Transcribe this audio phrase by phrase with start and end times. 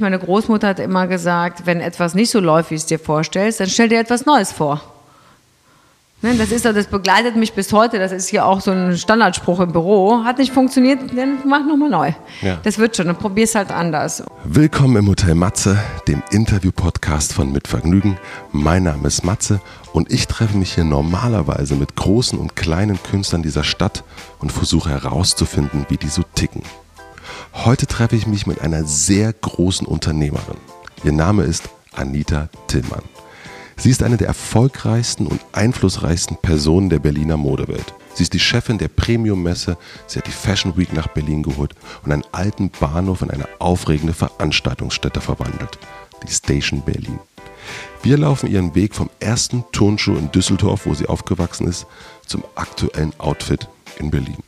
[0.00, 3.66] Meine Großmutter hat immer gesagt, wenn etwas nicht so läuft, wie es dir vorstellst, dann
[3.66, 4.80] stell dir etwas Neues vor.
[6.22, 7.98] Ne, das ist das begleitet mich bis heute.
[7.98, 10.22] Das ist hier auch so ein Standardspruch im Büro.
[10.22, 12.12] Hat nicht funktioniert, dann mach nochmal neu.
[12.42, 12.58] Ja.
[12.62, 14.22] Das wird schon, dann probier's halt anders.
[14.44, 18.18] Willkommen im Hotel Matze, dem Interview-Podcast von Mit Vergnügen.
[18.52, 19.60] Mein Name ist Matze
[19.92, 24.04] und ich treffe mich hier normalerweise mit großen und kleinen Künstlern dieser Stadt
[24.38, 26.62] und versuche herauszufinden, wie die so ticken.
[27.64, 30.58] Heute treffe ich mich mit einer sehr großen Unternehmerin.
[31.02, 33.02] Ihr Name ist Anita Tillmann.
[33.76, 37.94] Sie ist eine der erfolgreichsten und einflussreichsten Personen der Berliner Modewelt.
[38.14, 39.76] Sie ist die Chefin der Premium-Messe,
[40.06, 44.14] sie hat die Fashion Week nach Berlin geholt und einen alten Bahnhof in eine aufregende
[44.14, 45.80] Veranstaltungsstätte verwandelt,
[46.28, 47.18] die Station Berlin.
[48.04, 51.86] Wir laufen ihren Weg vom ersten Turnschuh in Düsseldorf, wo sie aufgewachsen ist,
[52.24, 53.68] zum aktuellen Outfit
[53.98, 54.38] in Berlin.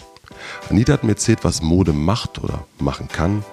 [0.68, 3.44] Anita hat mir erzählt, was Mode macht oder machen kann,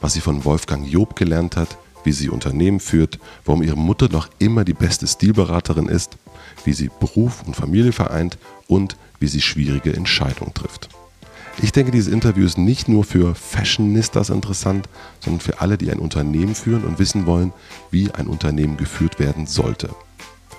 [0.00, 4.28] was sie von Wolfgang Job gelernt hat, wie sie Unternehmen führt, warum ihre Mutter noch
[4.38, 6.16] immer die beste Stilberaterin ist,
[6.64, 10.88] wie sie Beruf und Familie vereint und wie sie schwierige Entscheidungen trifft.
[11.62, 14.88] Ich denke, dieses Interview ist nicht nur für Fashionistas interessant,
[15.20, 17.52] sondern für alle, die ein Unternehmen führen und wissen wollen,
[17.90, 19.88] wie ein Unternehmen geführt werden sollte.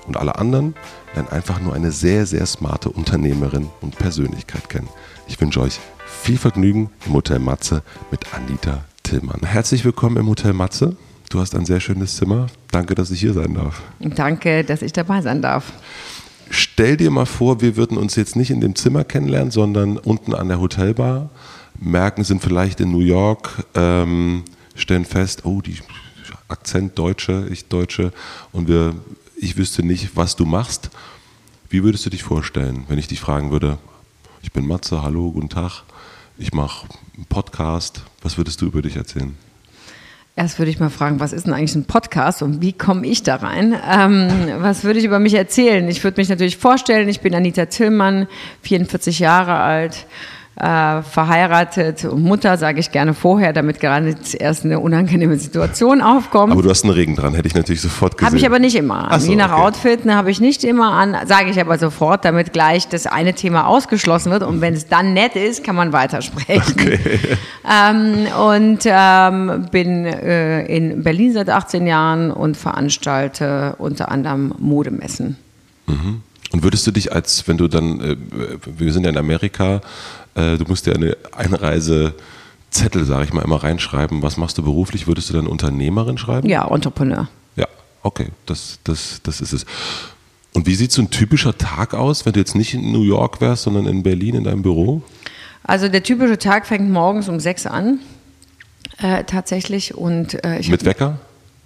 [0.08, 0.74] Und alle anderen
[1.14, 4.88] lernen einfach nur eine sehr, sehr smarte Unternehmerin und Persönlichkeit kennen.
[5.28, 9.42] Ich wünsche euch viel Vergnügen im Hotel Matze mit Anita Tillmann.
[9.44, 10.96] Herzlich willkommen im Hotel Matze.
[11.30, 12.48] Du hast ein sehr schönes Zimmer.
[12.72, 13.82] Danke, dass ich hier sein darf.
[14.00, 15.74] Danke, dass ich dabei sein darf.
[16.50, 20.34] Stell dir mal vor, wir würden uns jetzt nicht in dem Zimmer kennenlernen, sondern unten
[20.34, 21.30] an der Hotelbar.
[21.80, 25.78] Merken, sind vielleicht in New York, ähm, stellen fest, oh, die
[26.48, 28.14] Akzent Deutsche, ich Deutsche,
[28.54, 28.96] und wir,
[29.40, 30.90] ich wüsste nicht, was du machst.
[31.70, 33.78] Wie würdest du dich vorstellen, wenn ich dich fragen würde,
[34.42, 35.84] ich bin Matze, hallo, guten Tag,
[36.38, 38.02] ich mache einen Podcast.
[38.22, 39.36] Was würdest du über dich erzählen?
[40.36, 43.24] Erst würde ich mal fragen, was ist denn eigentlich ein Podcast und wie komme ich
[43.24, 43.76] da rein?
[43.90, 45.88] Ähm, was würde ich über mich erzählen?
[45.88, 48.28] Ich würde mich natürlich vorstellen, ich bin Anita Tillmann,
[48.62, 50.06] 44 Jahre alt,
[50.60, 56.52] äh, verheiratet und Mutter, sage ich gerne vorher, damit gerade erst eine unangenehme Situation aufkommt.
[56.52, 58.26] Aber du hast einen Regen dran, hätte ich natürlich sofort gesehen.
[58.26, 59.20] Habe ich aber nicht immer an.
[59.20, 59.62] So, Je nach okay.
[59.62, 63.34] Outfit ne, habe ich nicht immer an, sage ich aber sofort, damit gleich das eine
[63.34, 64.42] Thema ausgeschlossen wird.
[64.42, 66.74] Und wenn es dann nett ist, kann man weitersprechen.
[66.74, 67.00] Okay.
[67.70, 75.36] Ähm, und ähm, bin äh, in Berlin seit 18 Jahren und veranstalte unter anderem Modemessen.
[75.88, 76.22] Mhm.
[76.54, 78.16] Und würdest du dich als, wenn du dann, äh,
[78.66, 79.82] wir sind ja in Amerika,
[80.38, 84.22] äh, du musst ja eine Einreisezettel, sage ich mal, immer reinschreiben.
[84.22, 85.08] Was machst du beruflich?
[85.08, 86.48] Würdest du dann Unternehmerin schreiben?
[86.48, 87.28] Ja, Entrepreneur.
[87.56, 87.68] Ja,
[88.04, 89.66] okay, das, das, das ist es.
[90.54, 93.42] Und wie sieht so ein typischer Tag aus, wenn du jetzt nicht in New York
[93.42, 95.02] wärst, sondern in Berlin in deinem Büro?
[95.64, 98.00] Also der typische Tag fängt morgens um sechs an,
[99.00, 99.96] äh, tatsächlich.
[99.96, 101.20] Und, äh, Mit Wecker?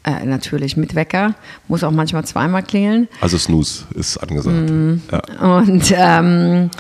[0.03, 1.35] Äh, natürlich mit Wecker,
[1.67, 3.07] muss auch manchmal zweimal klingeln.
[3.21, 4.71] Also Snooze ist angesagt.
[4.71, 5.57] Mm, ja.
[5.59, 6.71] Und ähm,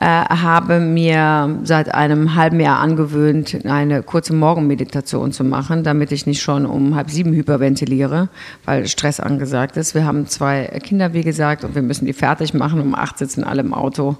[0.00, 6.26] äh, habe mir seit einem halben Jahr angewöhnt, eine kurze Morgenmeditation zu machen, damit ich
[6.26, 8.28] nicht schon um halb sieben hyperventiliere,
[8.64, 9.94] weil Stress angesagt ist.
[9.94, 12.80] Wir haben zwei Kinder, wie gesagt, und wir müssen die fertig machen.
[12.80, 14.16] Um acht sitzen alle im Auto.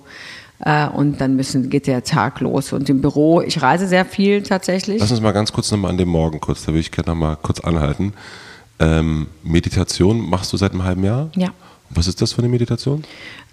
[0.61, 2.73] Äh, und dann müssen, geht der Tag los.
[2.73, 5.01] Und im Büro, ich reise sehr viel tatsächlich.
[5.01, 7.37] Lass uns mal ganz kurz nochmal an dem Morgen kurz, da will ich gerne nochmal
[7.41, 8.13] kurz anhalten.
[8.81, 11.31] Ähm, Meditation machst du seit einem halben Jahr?
[11.37, 11.51] Ja.
[11.91, 13.03] Was ist das für eine Meditation?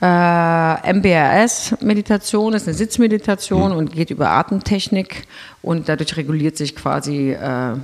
[0.01, 3.77] Äh, MBRS-Meditation ist eine Sitzmeditation hm.
[3.77, 5.25] und geht über Atemtechnik
[5.61, 7.75] und dadurch reguliert sich quasi äh,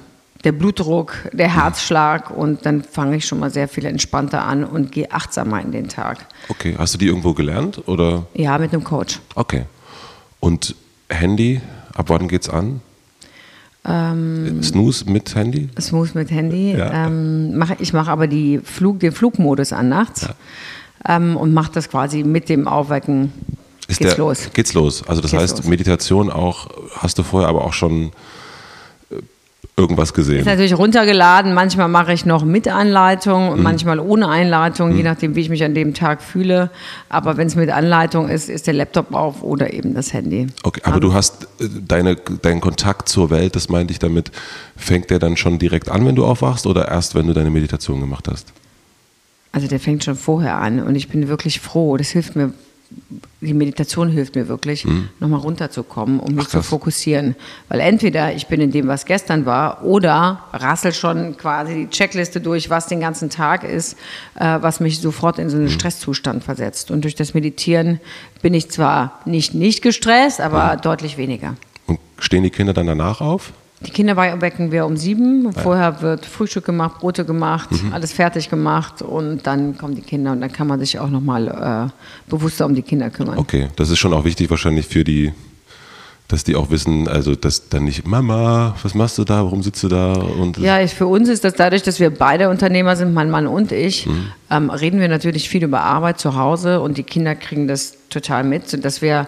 [0.44, 1.62] der Blutdruck, der hm.
[1.62, 5.72] Herzschlag und dann fange ich schon mal sehr viel entspannter an und gehe achtsamer in
[5.72, 6.28] den Tag.
[6.50, 8.26] Okay, hast du die irgendwo gelernt oder?
[8.34, 9.20] Ja, mit einem Coach.
[9.36, 9.66] Okay.
[10.40, 10.76] Und
[11.10, 11.62] Handy,
[11.94, 12.82] ab wann geht's an?
[13.84, 15.70] Ähm, Snooze mit Handy?
[15.80, 16.74] Snooze mit Handy.
[16.74, 17.08] Ja.
[17.08, 20.36] Ähm, mach, ich mache aber die Flug, den Flugmodus an nachts ja.
[21.16, 23.32] ähm, und mache das quasi mit dem Aufwecken.
[23.88, 24.50] Ist geht's der, los.
[24.54, 25.08] Geht's los.
[25.08, 25.68] Also das geht's heißt, los.
[25.68, 28.12] Meditation auch, hast du vorher aber auch schon
[29.78, 30.40] irgendwas gesehen.
[30.40, 31.54] Ist natürlich runtergeladen.
[31.54, 33.64] Manchmal mache ich noch mit Anleitung, mhm.
[33.64, 34.98] manchmal ohne Einleitung, mhm.
[34.98, 36.70] je nachdem, wie ich mich an dem Tag fühle.
[37.10, 40.48] Aber wenn es mit Anleitung ist, ist der Laptop auf oder eben das Handy.
[40.64, 44.32] Okay, aber du hast äh, deine, deinen Kontakt zur Welt, das meinte ich damit,
[44.76, 48.00] fängt der dann schon direkt an, wenn du aufwachst oder erst, wenn du deine Meditation
[48.00, 48.54] gemacht hast?
[49.54, 51.98] Also der fängt schon vorher an und ich bin wirklich froh.
[51.98, 52.54] Das hilft mir
[53.42, 55.10] die Meditation hilft mir wirklich, mhm.
[55.20, 57.36] nochmal runterzukommen, um mich Ach, zu fokussieren.
[57.70, 62.40] Weil entweder ich bin in dem, was gestern war, oder rassel schon quasi die Checkliste
[62.40, 63.98] durch, was den ganzen Tag ist,
[64.36, 65.72] äh, was mich sofort in so einen mhm.
[65.72, 66.92] Stresszustand versetzt.
[66.92, 68.00] Und durch das Meditieren
[68.42, 70.82] bin ich zwar nicht nicht gestresst, aber mhm.
[70.82, 71.56] deutlich weniger.
[71.88, 73.54] Und stehen die Kinder dann danach auf?
[73.86, 75.52] Die Kinder wecken wir um sieben.
[75.54, 77.94] Vorher wird Frühstück gemacht, Brote gemacht, Mhm.
[77.94, 81.48] alles fertig gemacht und dann kommen die Kinder und dann kann man sich auch nochmal
[81.90, 83.38] äh, bewusster um die Kinder kümmern.
[83.40, 85.34] Okay, das ist schon auch wichtig wahrscheinlich für die,
[86.28, 89.82] dass die auch wissen, also dass dann nicht, Mama, was machst du da, warum sitzt
[89.84, 90.14] du da?
[90.14, 93.48] Und Ja, ich, für uns ist das dadurch, dass wir beide Unternehmer sind, mein Mann
[93.48, 94.28] und ich, Mhm.
[94.52, 98.44] ähm, reden wir natürlich viel über Arbeit zu Hause und die Kinder kriegen das total
[98.44, 99.26] mit, sodass wir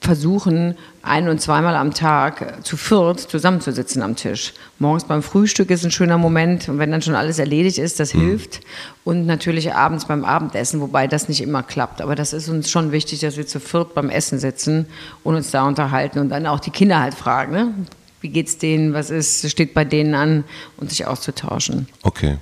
[0.00, 4.54] versuchen, ein- und zweimal am Tag zu viert zusammenzusitzen am Tisch.
[4.78, 8.10] Morgens beim Frühstück ist ein schöner Moment und wenn dann schon alles erledigt ist, das
[8.10, 8.60] hilft.
[9.04, 12.00] Und natürlich abends beim Abendessen, wobei das nicht immer klappt.
[12.00, 14.86] Aber das ist uns schon wichtig, dass wir zu viert beim Essen sitzen
[15.22, 17.74] und uns da unterhalten und dann auch die Kinder halt fragen, ne?
[18.22, 20.44] wie geht's denen, was ist, steht bei denen an
[20.76, 21.88] und sich auszutauschen.
[22.02, 22.38] Okay.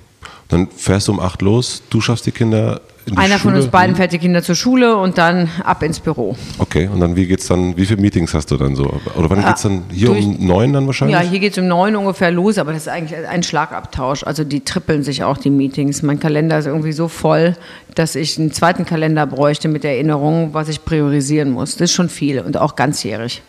[0.47, 3.53] Dann fährst du um acht los, du schaffst die Kinder in die Einer Schule.
[3.55, 6.35] von uns beiden fährt die Kinder zur Schule und dann ab ins Büro.
[6.57, 8.85] Okay, und dann wie geht's dann, wie viele Meetings hast du dann so?
[9.15, 11.17] Oder wann geht's dann hier durch- um neun dann wahrscheinlich?
[11.17, 14.23] Ja, hier geht es um neun ungefähr los, aber das ist eigentlich ein Schlagabtausch.
[14.23, 16.01] Also die trippeln sich auch, die Meetings.
[16.01, 17.55] Mein Kalender ist irgendwie so voll,
[17.95, 21.71] dass ich einen zweiten Kalender bräuchte mit Erinnerungen, was ich priorisieren muss.
[21.77, 23.41] Das ist schon viel und auch ganzjährig.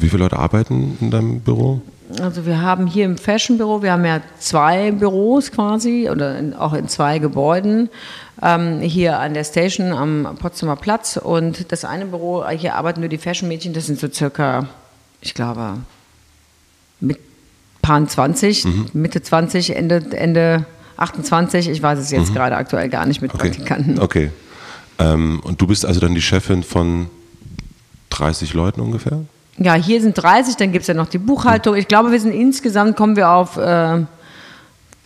[0.00, 1.80] Wie viele Leute arbeiten in deinem Büro?
[2.20, 6.72] Also wir haben hier im Fashion-Büro, wir haben ja zwei Büros quasi oder in, auch
[6.72, 7.90] in zwei Gebäuden.
[8.40, 13.08] Ähm, hier an der Station am Potsdamer Platz und das eine Büro, hier arbeiten nur
[13.08, 14.68] die Fashion-Mädchen, das sind so circa,
[15.20, 15.78] ich glaube,
[17.00, 17.18] mit
[17.82, 20.66] Paar 20, Mitte 20, Ende, Ende
[20.96, 23.48] 28, ich weiß es jetzt gerade aktuell gar nicht mit Okay.
[23.48, 23.98] Praktikanten.
[23.98, 24.30] Okay.
[24.98, 27.08] Ähm, und du bist also dann die Chefin von
[28.10, 29.24] 30 Leuten ungefähr?
[29.60, 31.74] Ja, hier sind 30, dann gibt es ja noch die Buchhaltung.
[31.74, 34.04] Ich glaube, wir sind insgesamt, kommen wir auf äh,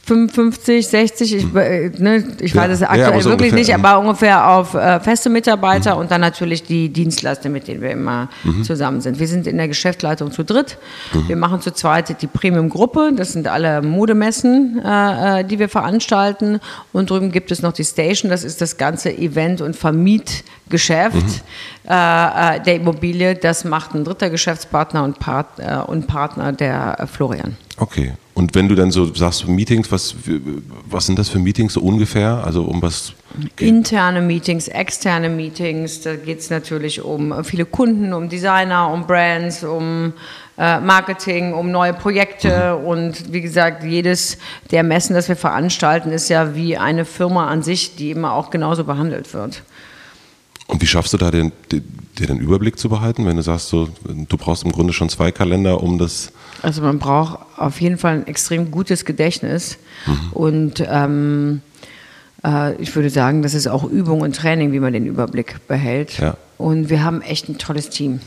[0.04, 3.58] 55, 60, ich, äh, ne, ich Ja, weiß es ja, aktuell aber so wirklich ungefähr,
[3.76, 3.90] nicht, ja.
[3.90, 8.28] aber ungefähr auf äh, feste Mitarbeiter und dann natürlich die Dienstleister, mit denen wir immer
[8.42, 8.64] Mhm.
[8.64, 9.20] zusammen sind.
[9.20, 10.76] Wir sind in der Geschäftsleitung zu dritt.
[11.28, 16.58] Wir machen zu zweit die Premium-Gruppe, das sind alle Modemessen, äh, äh, die wir veranstalten.
[16.92, 21.88] Und drüben gibt es noch die Station, das ist das ganze Event- und Vermietgeschäft Mhm.
[21.88, 23.34] äh, äh, der Immobilie.
[23.36, 25.46] Das macht ein dritter Geschäftspartner und, Part,
[25.86, 27.56] und Partner, der Florian.
[27.76, 28.12] Okay.
[28.34, 30.14] Und wenn du dann so sagst, Meetings, was,
[30.88, 32.42] was sind das für Meetings so ungefähr?
[32.44, 33.12] Also um was
[33.56, 33.68] geht?
[33.68, 39.64] Interne Meetings, externe Meetings, da geht es natürlich um viele Kunden, um Designer, um Brands,
[39.64, 40.14] um
[40.56, 44.38] äh, Marketing, um neue Projekte und wie gesagt, jedes
[44.70, 48.50] der Messen, das wir veranstalten, ist ja wie eine Firma an sich, die immer auch
[48.50, 49.62] genauso behandelt wird.
[50.66, 51.84] Und wie schaffst du da den, den,
[52.18, 55.82] den Überblick zu behalten, wenn du sagst, so, du brauchst im Grunde schon zwei Kalender,
[55.82, 56.32] um das.
[56.62, 59.78] Also man braucht auf jeden Fall ein extrem gutes Gedächtnis
[60.32, 61.60] und ähm,
[62.44, 66.18] äh, ich würde sagen, das ist auch Übung und Training, wie man den Überblick behält.
[66.18, 66.36] Ja.
[66.58, 68.20] Und wir haben echt ein tolles Team.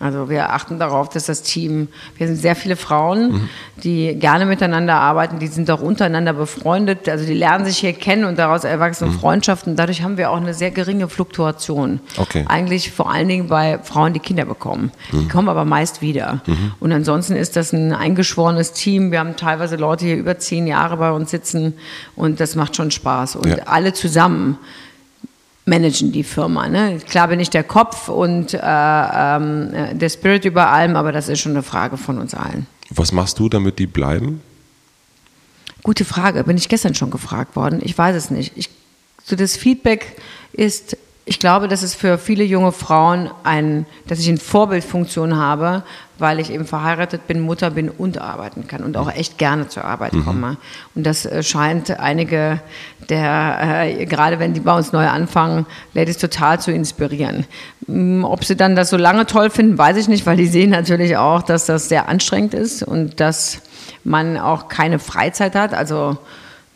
[0.00, 3.50] Also wir achten darauf, dass das Team, wir sind sehr viele Frauen,
[3.82, 8.24] die gerne miteinander arbeiten, die sind auch untereinander befreundet, also die lernen sich hier kennen
[8.24, 9.76] und daraus erwachsen Freundschaften.
[9.76, 12.00] Dadurch haben wir auch eine sehr geringe Fluktuation.
[12.16, 12.46] Okay.
[12.48, 14.90] Eigentlich vor allen Dingen bei Frauen, die Kinder bekommen.
[15.12, 16.40] Die kommen aber meist wieder.
[16.80, 19.10] Und ansonsten ist das ein eingeschworenes Team.
[19.10, 21.74] Wir haben teilweise Leute hier über zehn Jahre bei uns sitzen
[22.16, 23.36] und das macht schon Spaß.
[23.36, 23.56] Und Ja.
[23.66, 24.56] alle zusammen
[25.66, 26.68] managen die Firma.
[26.68, 27.00] Ne?
[27.08, 31.28] Klar bin ich der Kopf und äh, ähm, äh, der Spirit über allem, aber das
[31.28, 32.66] ist schon eine Frage von uns allen.
[32.90, 34.42] Was machst du, damit die bleiben?
[35.82, 36.44] Gute Frage.
[36.44, 37.80] Bin ich gestern schon gefragt worden?
[37.82, 38.52] Ich weiß es nicht.
[38.56, 38.70] Ich,
[39.22, 40.16] so das Feedback
[40.52, 45.82] ist, ich glaube, dass es für viele junge Frauen ein, dass ich eine Vorbildfunktion habe,
[46.18, 49.84] weil ich eben verheiratet bin, Mutter bin und arbeiten kann und auch echt gerne zur
[49.84, 50.58] Arbeit komme.
[50.94, 52.60] Und das äh, scheint einige
[53.08, 55.64] der, äh, gerade wenn die bei uns neu anfangen,
[55.94, 57.46] Ladies total zu inspirieren.
[57.86, 60.70] Mm, Ob sie dann das so lange toll finden, weiß ich nicht, weil die sehen
[60.70, 63.62] natürlich auch, dass das sehr anstrengend ist und dass
[64.04, 65.72] man auch keine Freizeit hat.
[65.72, 66.18] Also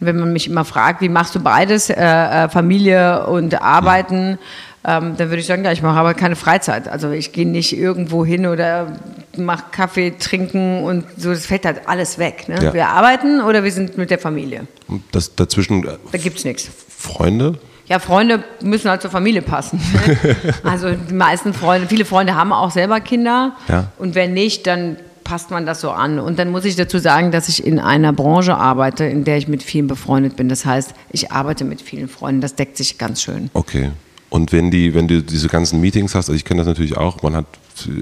[0.01, 4.39] wenn man mich immer fragt, wie machst du beides, äh, äh, Familie und Arbeiten,
[4.85, 6.89] ähm, dann würde ich sagen, ja, ich mache aber keine Freizeit.
[6.89, 8.97] Also ich gehe nicht irgendwo hin oder
[9.37, 12.49] mache Kaffee trinken und so, das fällt halt alles weg.
[12.49, 12.63] Ne?
[12.63, 12.75] Ja.
[12.75, 14.67] Wir arbeiten oder wir sind mit der Familie.
[14.87, 16.71] Und Das dazwischen äh, Da gibt's nichts.
[16.89, 17.59] Freunde?
[17.87, 19.81] Ja, Freunde müssen halt zur Familie passen.
[19.93, 20.37] ne?
[20.63, 23.57] also die meisten Freunde, viele Freunde haben auch selber Kinder.
[23.69, 23.87] Ja.
[23.99, 24.97] Und wenn nicht, dann
[25.29, 26.19] passt man das so an.
[26.19, 29.47] Und dann muss ich dazu sagen, dass ich in einer Branche arbeite, in der ich
[29.47, 30.49] mit vielen befreundet bin.
[30.49, 32.41] Das heißt, ich arbeite mit vielen Freunden.
[32.41, 33.51] Das deckt sich ganz schön.
[33.53, 33.91] Okay.
[34.31, 37.23] Und wenn die, wenn du diese ganzen Meetings hast, also ich kenne das natürlich auch,
[37.23, 37.45] man hat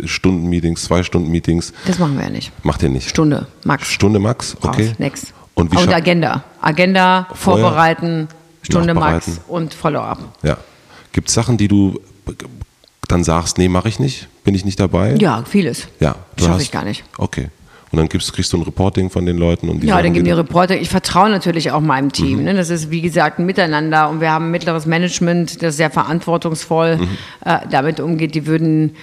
[0.04, 2.52] Stunden-Meetings, zwei Stunden-Meetings, Das machen wir ja nicht.
[2.64, 3.09] macht ihr nicht.
[3.11, 3.88] Stunde, Max.
[3.88, 4.88] Stunde max, okay.
[4.88, 5.35] Raus, next.
[5.54, 6.45] Und wie und Agenda.
[6.61, 8.28] Agenda, Vorher, vorbereiten,
[8.62, 10.18] Stunde Max und Follow-up.
[10.42, 10.59] Ja.
[11.12, 12.00] Gibt es Sachen, die du
[13.09, 15.17] dann sagst, nee, mache ich nicht, bin ich nicht dabei?
[15.17, 15.88] Ja, vieles.
[16.00, 16.15] Ja.
[16.37, 17.05] du Schaffe ich gar nicht.
[17.19, 17.49] Okay.
[17.91, 19.69] Und dann gibst, kriegst du ein Reporting von den Leuten.
[19.69, 20.76] Und die ja, dann geben die Reporter.
[20.76, 22.38] Ich vertraue natürlich auch meinem Team.
[22.38, 22.45] Mhm.
[22.45, 22.55] Ne?
[22.55, 26.97] Das ist, wie gesagt, ein Miteinander und wir haben ein mittleres Management, das sehr verantwortungsvoll
[26.99, 27.09] Mhm.
[27.45, 28.35] äh, damit umgeht.
[28.37, 28.95] Die würden,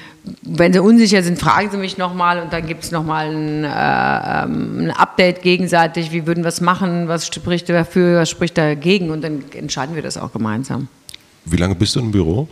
[0.44, 4.44] wenn sie unsicher sind, fragen sie mich nochmal und dann gibt es nochmal ein, äh,
[4.44, 6.12] ähm, ein Update gegenseitig.
[6.14, 7.08] Wie würden wir es machen?
[7.10, 8.22] Was spricht dafür?
[8.22, 9.12] Was spricht dagegen?
[9.12, 10.88] Und dann entscheiden wir das auch gemeinsam.
[11.46, 12.48] Wie lange bist du im Büro?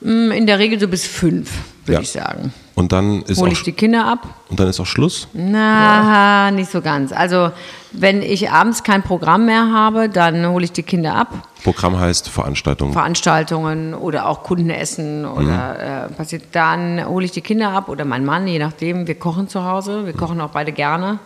[0.00, 1.50] Mm, In der Regel so bis fünf,
[1.84, 2.00] würde Ja.
[2.00, 2.52] ich sagen.
[2.74, 4.26] Und dann ist Hole auch, ich die Kinder ab.
[4.50, 5.28] und dann ist auch Schluss?
[5.32, 7.12] Na, nicht so ganz.
[7.12, 7.52] Also,
[7.92, 11.28] wenn ich abends kein Programm mehr habe, dann hole ich die Kinder ab.
[11.62, 12.92] Programm heißt Veranstaltung.
[12.92, 18.24] Veranstaltungen oder auch Kundenessen oder äh, passiert, dann hole ich die Kinder ab oder mein
[18.24, 19.06] Mann, je nachdem.
[19.06, 21.20] Wir kochen zu Hause, wir kochen auch beide gerne.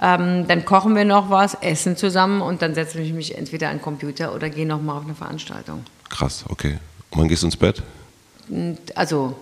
[0.00, 3.76] Ähm, dann kochen wir noch was, essen zusammen und dann setze ich mich entweder an
[3.76, 5.84] den Computer oder gehe noch mal auf eine Veranstaltung.
[6.08, 6.78] Krass, okay.
[7.10, 7.82] Und wann gehst du ins Bett?
[8.94, 9.34] Also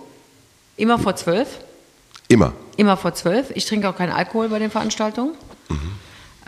[0.75, 1.47] immer vor zwölf.
[2.27, 2.53] Immer.
[2.75, 3.51] Immer vor zwölf.
[3.55, 5.33] Ich trinke auch keinen Alkohol bei den Veranstaltungen,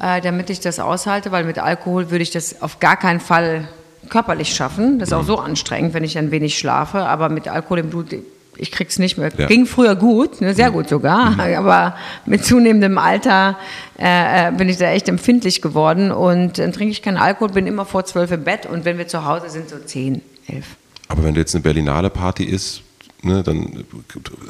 [0.02, 3.68] äh, damit ich das aushalte, weil mit Alkohol würde ich das auf gar keinen Fall
[4.10, 5.00] körperlich schaffen.
[5.00, 8.16] Das ist auch so anstrengend, wenn ich ein wenig schlafe, aber mit Alkohol im Blut,
[8.56, 9.32] ich krieg's nicht mehr.
[9.38, 9.48] Ja.
[9.48, 11.96] Ging früher gut, ne, sehr gut sogar, aber
[12.26, 13.58] mit zunehmendem Alter
[13.98, 17.68] äh, äh, bin ich da echt empfindlich geworden und dann trinke ich keinen Alkohol, bin
[17.68, 20.66] immer vor zwölf im Bett und wenn wir zu Hause sind, so zehn, elf.
[21.10, 22.82] Aber wenn du jetzt eine Berlinale Party ist,
[23.24, 23.84] ne, dann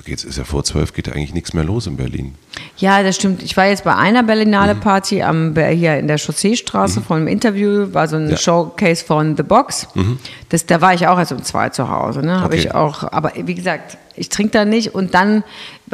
[0.06, 2.36] geht's, ist ja vor zwölf, geht ja eigentlich nichts mehr los in Berlin.
[2.78, 3.42] Ja, das stimmt.
[3.42, 7.94] Ich war jetzt bei einer Berlinale Party am, hier in der Chausseestraße von einem Interview,
[7.94, 8.38] war so ein Ja.
[8.38, 9.88] Showcase von The Box.
[10.50, 12.22] Das, da war ich auch erst um zwei zu Hause.
[12.22, 12.36] Ne?
[12.42, 12.58] Habe Okay.
[12.60, 15.44] ich auch, aber wie gesagt, ich trinke da nicht und dann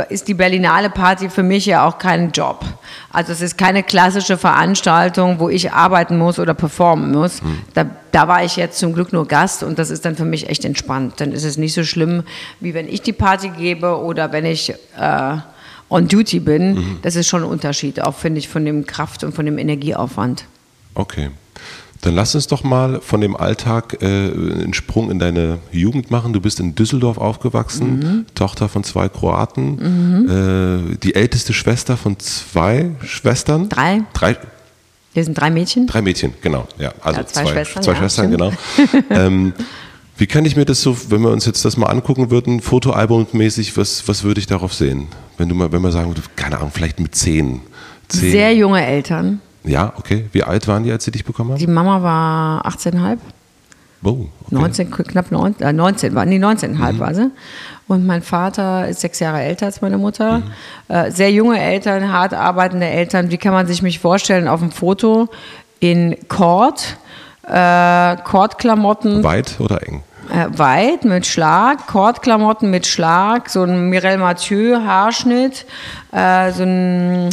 [0.03, 2.65] ist die Berlinale Party für mich ja auch kein Job.
[3.11, 7.41] Also es ist keine klassische Veranstaltung, wo ich arbeiten muss oder performen muss.
[7.73, 10.49] Da, da war ich jetzt zum Glück nur Gast und das ist dann für mich
[10.49, 11.21] echt entspannt.
[11.21, 12.23] Dann ist es nicht so schlimm,
[12.59, 15.37] wie wenn ich die Party gebe oder wenn ich äh,
[15.89, 16.97] on duty bin.
[17.01, 20.45] Das ist schon ein Unterschied, auch finde ich, von dem Kraft- und von dem Energieaufwand.
[20.93, 21.29] Okay.
[22.01, 26.33] Dann lass uns doch mal von dem Alltag äh, einen Sprung in deine Jugend machen.
[26.33, 30.29] Du bist in Düsseldorf aufgewachsen, Tochter von zwei Kroaten,
[30.93, 33.69] äh, die älteste Schwester von zwei Schwestern.
[33.69, 34.03] Drei.
[34.13, 34.37] Drei,
[35.13, 35.87] Wir sind drei Mädchen.
[35.87, 36.67] drei Mädchen, genau.
[36.77, 38.51] Ja, also Ja, zwei zwei, Schwestern, zwei ja, Schwestern, genau.
[39.09, 39.53] ähm,
[40.17, 43.75] wie kann ich mir das so, wenn wir uns jetzt das mal angucken würden, Fotoalbummäßig,
[43.77, 45.07] was, was würde ich darauf sehen?
[45.37, 47.61] Wenn du mal, wenn man sagen keine Ahnung, vielleicht mit zehn.
[48.07, 48.31] zehn.
[48.31, 49.41] Sehr junge Eltern.
[49.65, 50.25] Ja, okay.
[50.31, 51.59] Wie alt waren die, als sie dich bekommen haben?
[51.59, 53.17] Die Mama war 18,5.
[54.03, 54.29] Oh, okay.
[54.51, 57.31] 19, knapp 19, äh, 19 war, nee, 19,5 war sie.
[57.87, 60.43] Und mein Vater ist sechs Jahre älter als meine Mutter.
[60.87, 63.31] Äh, sehr junge Eltern, hart arbeitende Eltern.
[63.31, 65.27] Wie kann man sich mich vorstellen auf dem Foto?
[65.79, 66.97] In Cord,
[67.47, 70.03] äh, Kordklamotten, Weit oder eng?
[70.29, 75.65] äh, weit mit Schlag, Kordklamotten mit Schlag, so ein Mireille Mathieu Haarschnitt,
[76.11, 77.29] äh, so ein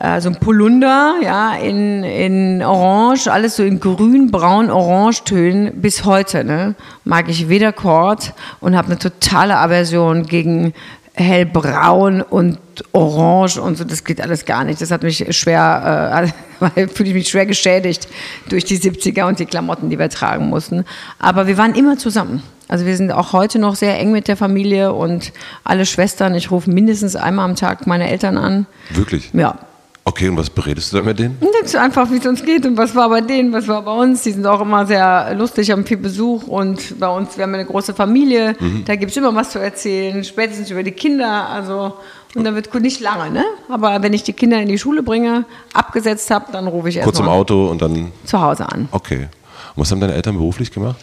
[0.00, 5.80] äh, so ein Polunder, ja, in, in Orange, alles so in grün, braun, orange Tönen
[5.82, 10.72] bis heute, ne, mag ich weder Kord und habe eine totale Aversion gegen
[11.12, 12.58] hellbraun und
[12.92, 14.80] orange und so, das geht alles gar nicht.
[14.80, 16.32] Das hat mich schwer,
[16.64, 18.08] äh, fühle ich mich schwer geschädigt
[18.48, 20.84] durch die 70er und die Klamotten, die wir tragen mussten.
[21.18, 22.42] Aber wir waren immer zusammen.
[22.68, 25.32] Also wir sind auch heute noch sehr eng mit der Familie und
[25.64, 26.34] alle Schwestern.
[26.36, 28.66] Ich rufe mindestens einmal am Tag meine Eltern an.
[28.90, 29.30] Wirklich?
[29.34, 29.58] Ja.
[30.04, 31.38] Okay, und was beredest du da mit denen?
[31.40, 34.22] Du einfach, wie es uns geht und was war bei denen, was war bei uns.
[34.22, 37.66] Die sind auch immer sehr lustig, haben viel Besuch und bei uns, wir haben eine
[37.66, 41.48] große Familie, da gibt es immer was zu erzählen, spätestens über die Kinder.
[41.48, 41.94] Also,
[42.34, 43.44] und dann wird nicht lange, ne?
[43.68, 47.04] Aber wenn ich die Kinder in die Schule bringe, abgesetzt habe, dann rufe ich erst
[47.04, 48.10] Kurz im Auto und dann.
[48.24, 48.88] zu Hause an.
[48.92, 49.28] Okay.
[49.76, 50.96] Und was haben deine Eltern beruflich gemacht?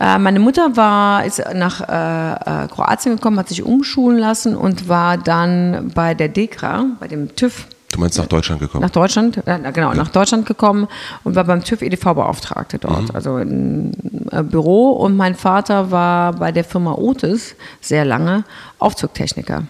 [0.00, 4.88] Äh, meine Mutter war, ist nach äh, äh, Kroatien gekommen, hat sich umschulen lassen und
[4.88, 8.82] war dann bei der DEKRA, bei dem TÜV, Du meinst nach Deutschland gekommen?
[8.82, 10.88] nach Deutschland, äh, genau, nach Deutschland gekommen
[11.22, 13.92] und war beim TÜV EDV-Beauftragte dort, also im
[14.32, 14.90] äh, Büro.
[14.90, 18.42] Und mein Vater war bei der Firma Otis sehr lange
[18.80, 19.62] Aufzugtechniker.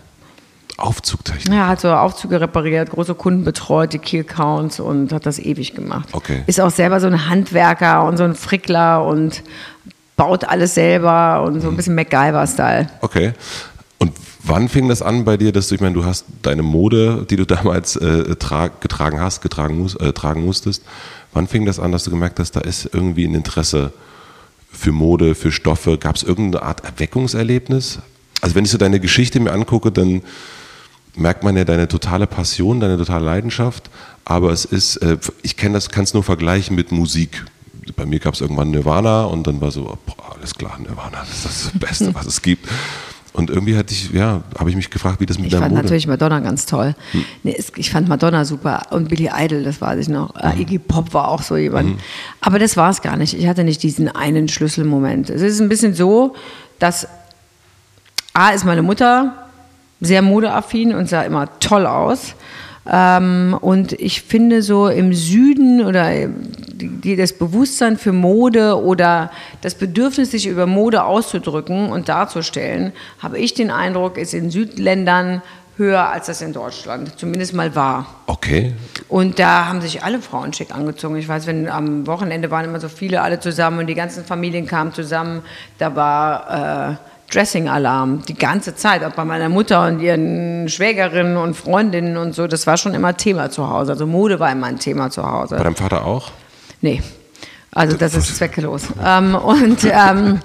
[0.78, 1.52] Aufzugtechnik.
[1.52, 5.75] Er hat so Aufzüge repariert, große Kunden betreut, die Key Accounts und hat das ewig
[5.75, 6.09] gemacht.
[6.12, 6.45] Okay.
[6.47, 9.43] Ist auch selber so ein Handwerker und so ein Frickler und
[10.16, 12.87] baut alles selber und so ein bisschen MacGyver-Style.
[13.02, 13.35] Okay.
[14.46, 17.36] Wann fing das an bei dir, dass du, ich meine, du hast deine Mode, die
[17.36, 20.82] du damals äh, tra getragen hast, getragen mus äh, tragen musstest.
[21.32, 23.92] Wann fing das an, dass du gemerkt hast, da ist irgendwie ein Interesse
[24.70, 25.96] für Mode, für Stoffe?
[25.98, 28.00] Gab es irgendeine Art Erweckungserlebnis?
[28.42, 30.22] Also wenn ich so deine Geschichte mir angucke, dann
[31.16, 33.88] merkt man ja deine totale Passion, deine totale Leidenschaft.
[34.26, 37.44] Aber es ist, äh, ich kenne das, kann es nur vergleichen mit Musik.
[37.96, 41.46] Bei mir gab es irgendwann Nirvana und dann war so, boah, alles klar, Nirvana, das
[41.46, 42.68] ist das Beste, was es gibt.
[43.35, 45.73] Und irgendwie hatte ich, ja, habe ich mich gefragt, wie das mit Ich der fand
[45.73, 45.83] Mode.
[45.83, 46.95] natürlich Madonna ganz toll.
[47.43, 50.37] Nee, es, ich fand Madonna super und Billy Idol, das weiß ich noch.
[50.37, 51.99] Äh, Iggy Pop war auch so jemand.
[52.41, 53.35] Aber das war es gar nicht.
[53.35, 55.31] Ich hatte nicht diesen einen Schlüsselmoment.
[55.31, 56.37] Es ist ein bisschen so,
[56.79, 57.09] dass
[58.35, 59.49] A ist meine Mutter
[60.00, 62.37] sehr modeaffin und sah immer toll aus.
[62.87, 66.09] Ähm, und ich finde so im Süden oder
[66.76, 73.38] die, das Bewusstsein für Mode oder das Bedürfnis, sich über Mode auszudrücken und darzustellen, habe
[73.38, 75.43] ich den Eindruck, ist in Südländern
[75.76, 77.19] höher als das in Deutschland.
[77.19, 78.07] Zumindest mal war.
[78.26, 78.75] Okay.
[79.09, 81.16] Und da haben sich alle Frauen schick angezogen.
[81.16, 84.66] Ich weiß, wenn am Wochenende waren immer so viele alle zusammen und die ganzen Familien
[84.66, 85.43] kamen zusammen.
[85.78, 86.97] Da war äh,
[87.33, 89.02] Dressing-Alarm die ganze Zeit.
[89.04, 92.47] Auch bei meiner Mutter und ihren Schwägerinnen und Freundinnen und so.
[92.47, 93.93] Das war schon immer Thema zu Hause.
[93.93, 95.57] Also Mode war immer ein Thema zu Hause.
[95.57, 96.31] Bei deinem Vater auch?
[96.85, 97.00] Nee.
[97.71, 98.83] Also das ist zweckelos.
[99.03, 100.38] Ähm, und ähm,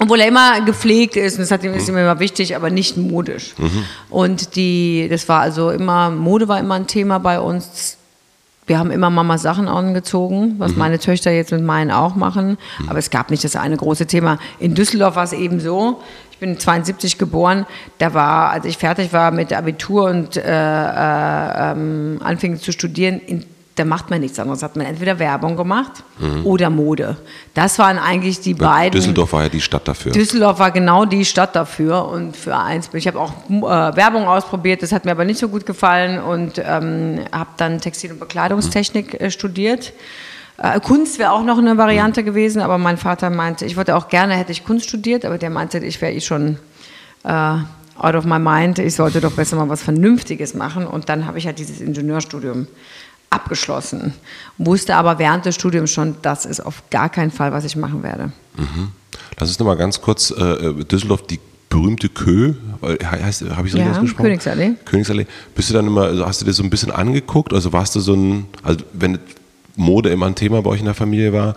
[0.00, 2.96] obwohl er immer gepflegt ist, und das hat ihm, ist ihm immer wichtig, aber nicht
[2.96, 3.54] modisch.
[4.10, 7.96] Und die, das war also immer, Mode war immer ein Thema bei uns.
[8.66, 12.58] Wir haben immer Mama Sachen angezogen, was meine Töchter jetzt mit meinen auch machen.
[12.88, 14.38] Aber es gab nicht das eine große Thema.
[14.58, 16.02] In Düsseldorf war es eben so.
[16.32, 17.66] Ich bin 72 geboren.
[17.98, 23.20] Da war, als ich fertig war mit Abitur und äh, äh, ähm, anfing zu studieren,
[23.24, 23.44] in
[23.78, 24.62] da macht man nichts anderes.
[24.62, 26.04] Hat man entweder Werbung gemacht
[26.44, 27.16] oder Mode.
[27.54, 28.92] Das waren eigentlich die beiden.
[28.92, 30.12] Düsseldorf war ja die Stadt dafür.
[30.12, 32.90] Düsseldorf war genau die Stadt dafür und für eins.
[32.92, 36.58] Ich habe auch äh, Werbung ausprobiert, das hat mir aber nicht so gut gefallen und
[36.58, 39.92] ähm, habe dann Textil- und Bekleidungstechnik äh, studiert.
[40.58, 44.08] Äh, Kunst wäre auch noch eine Variante gewesen, aber mein Vater meinte, ich wollte auch
[44.08, 46.58] gerne, hätte ich Kunst studiert, aber der meinte, ich wäre eh schon
[47.24, 47.54] äh,
[47.98, 51.38] out of my mind, ich sollte doch besser mal was Vernünftiges machen und dann habe
[51.38, 52.66] ich halt dieses Ingenieurstudium
[53.30, 54.14] abgeschlossen.
[54.56, 58.02] Wusste aber während des Studiums schon, das ist auf gar keinen Fall, was ich machen
[58.02, 58.32] werde.
[59.38, 63.78] Lass uns noch mal ganz kurz äh, Düsseldorf, die berühmte Kö, heißt, habe ich so
[63.78, 64.24] Ja, ausgesprochen?
[64.24, 64.70] Königsallee.
[64.86, 65.26] Königsallee.
[65.54, 67.52] Bist du dann immer, also hast du dir so ein bisschen angeguckt?
[67.52, 69.18] Also warst du so ein, also wenn
[69.78, 71.54] Mode immer ein Thema bei euch in der Familie war,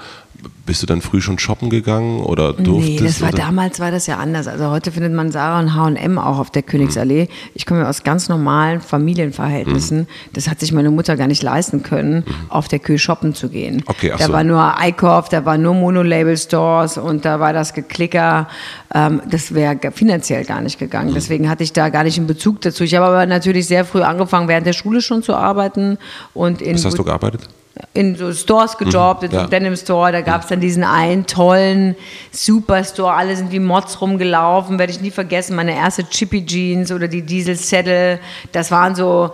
[0.65, 2.99] bist du dann früh schon shoppen gegangen oder durftest?
[3.01, 3.37] Nee, das war oder?
[3.37, 4.47] damals war das ja anders.
[4.47, 7.27] Also heute findet man Sarah und H&M auch auf der Königsallee.
[7.53, 9.99] Ich komme ja aus ganz normalen Familienverhältnissen.
[9.99, 10.07] Mhm.
[10.33, 13.83] Das hat sich meine Mutter gar nicht leisten können, auf der Kö shoppen zu gehen.
[13.85, 14.33] Okay, ach da so.
[14.33, 18.47] war nur Eichhoff, da war nur Monolabel-Stores und da war das Geklicker.
[18.93, 20.85] Ähm, das wäre finanziell gar nicht Mhm.
[20.85, 21.13] gegangen.
[21.13, 22.83] Deswegen hatte ich da gar nicht einen Bezug dazu.
[22.83, 25.97] Ich habe aber natürlich sehr früh angefangen, während der Schule schon zu arbeiten.
[26.33, 27.47] Und in Was hast du gearbeitet?
[27.93, 29.41] In so Stores gejobbt, in so ja.
[29.43, 31.95] einem Denim Store, da gab es dann diesen einen tollen
[32.31, 37.07] Superstore, alle sind wie Mods rumgelaufen, werde ich nie vergessen, meine erste Chippy Jeans oder
[37.07, 38.19] die Diesel Saddle,
[38.51, 39.31] das waren so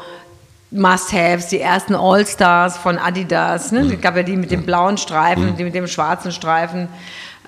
[0.71, 3.81] Must-Haves, die ersten All-Stars von Adidas, ne?
[3.81, 6.87] es gab ja die mit dem blauen Streifen, die mit dem schwarzen Streifen,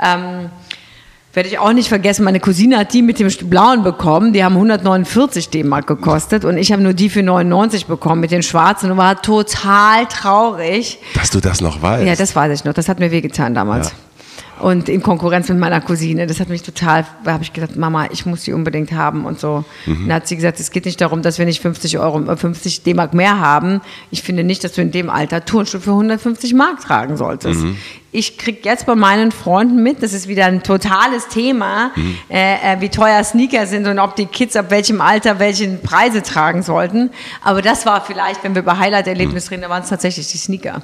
[0.01, 0.49] ähm,
[1.39, 4.55] werde ich auch nicht vergessen, meine Cousine hat die mit dem blauen bekommen, die haben
[4.55, 8.97] 149 D-Mark gekostet und ich habe nur die für 99 bekommen mit den schwarzen und
[8.97, 10.99] war total traurig.
[11.13, 12.05] Dass du das noch weißt.
[12.05, 12.73] Ja, das weiß ich noch.
[12.73, 13.87] Das hat mir wehgetan damals.
[13.87, 13.93] Ja.
[14.59, 16.27] Und in Konkurrenz mit meiner Cousine.
[16.27, 19.39] Das hat mich total, da habe ich gesagt, Mama, ich muss die unbedingt haben und
[19.39, 19.63] so.
[19.85, 20.07] Mhm.
[20.07, 22.83] Dann hat sie gesagt, es geht nicht darum, dass wir nicht 50 Euro, äh, 50
[22.83, 23.79] D-Mark mehr haben.
[24.11, 27.61] Ich finde nicht, dass du in dem Alter Turnschuhe für 150 Mark tragen solltest.
[27.61, 27.77] Mhm.
[28.11, 32.17] Ich kriege jetzt bei meinen Freunden mit, das ist wieder ein totales Thema, Mhm.
[32.29, 36.21] äh, äh, wie teuer Sneaker sind und ob die Kids ab welchem Alter welche Preise
[36.23, 37.11] tragen sollten.
[37.43, 39.49] Aber das war vielleicht, wenn wir über Highlight-Erlebnis Mhm.
[39.51, 40.81] reden, da waren es tatsächlich die Sneaker.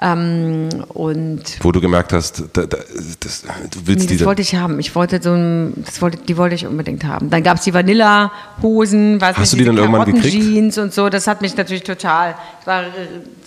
[0.00, 2.78] Ähm, und Wo du gemerkt hast, da, da,
[3.20, 3.48] das, du
[3.80, 4.26] Nee, willst das diese.
[4.26, 4.78] wollte ich haben.
[4.78, 7.30] Ich wollte so ein, das wollte, die wollte ich unbedingt haben.
[7.30, 10.32] Dann gab es die Vanilla-Hosen, was Hast nicht, du die dann irgendwann gekriegt?
[10.34, 11.08] Jeans und so.
[11.08, 12.36] Das hat mich natürlich total.
[12.60, 12.86] Es war äh,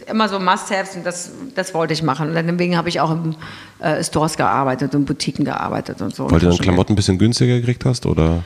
[0.09, 2.29] immer so Must-Haves und das, das wollte ich machen.
[2.29, 3.35] Und deswegen habe ich auch in
[3.79, 6.25] äh, Stores gearbeitet und Boutiquen gearbeitet und so.
[6.29, 8.05] weil du dann Und Klamotten ein bisschen günstiger gekriegt hast?
[8.05, 8.43] Oder?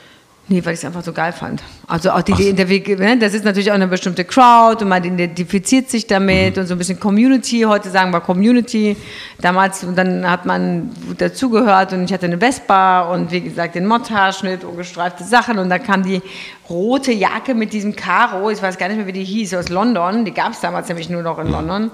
[0.47, 1.63] Nee, weil ich es einfach so geil fand.
[1.87, 5.03] Also auch die, die Interview, ne, das ist natürlich auch eine bestimmte Crowd und man
[5.03, 7.61] identifiziert sich damit und so ein bisschen Community.
[7.67, 8.95] Heute sagen wir Community.
[9.41, 13.87] Damals, und dann hat man dazugehört und ich hatte eine Vespa und wie gesagt den
[13.87, 16.21] Motthaarschnitt und gestreifte Sachen und dann kam die
[16.69, 20.25] rote Jacke mit diesem Karo, ich weiß gar nicht mehr, wie die hieß, aus London.
[20.25, 21.89] Die gab es damals nämlich nur noch in London.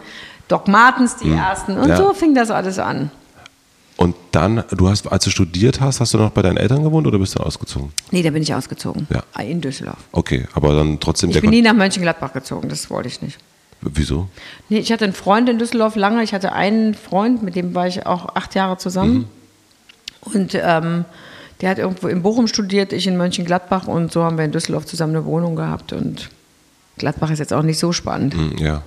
[0.50, 1.78] Doc Martens, die ersten.
[1.78, 1.96] Und Ja.
[1.96, 3.12] so fing das alles an.
[3.98, 7.06] Und dann, du hast, als du studiert hast, hast du noch bei deinen Eltern gewohnt
[7.06, 7.92] oder bist du ausgezogen?
[8.10, 9.08] Nee, da bin ich ausgezogen.
[9.10, 9.44] Ja.
[9.44, 10.00] In Düsseldorf.
[10.12, 13.38] Okay, aber dann trotzdem Ich bin Kon nie nach Mönchengladbach gezogen, das wollte ich nicht.
[13.82, 14.30] Wieso?
[14.70, 16.24] Nee, ich hatte einen Freund in Düsseldorf lange.
[16.24, 19.28] Ich hatte einen Freund, mit dem war ich auch acht Jahre zusammen.
[20.22, 21.06] Und ähm,
[21.62, 23.88] der hat irgendwo in Bochum studiert, ich in Mönchengladbach.
[23.88, 25.94] Und so haben wir in Düsseldorf zusammen eine Wohnung gehabt.
[25.94, 26.30] Und
[27.02, 28.34] Gladbach ist jetzt auch nicht so spannend.
[28.36, 28.82] Hm, Ja,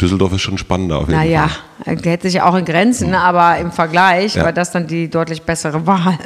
[0.00, 1.50] Düsseldorf ist schon spannender auf jeden Naja,
[1.84, 1.96] Fall.
[1.96, 4.44] der hätte sich ja auch in Grenzen, aber im Vergleich Ja.
[4.44, 6.18] war das dann die deutlich bessere Wahl.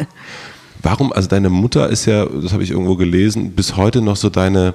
[0.82, 4.28] Warum, also deine Mutter ist ja, das habe ich irgendwo gelesen, bis heute noch so
[4.30, 4.74] deine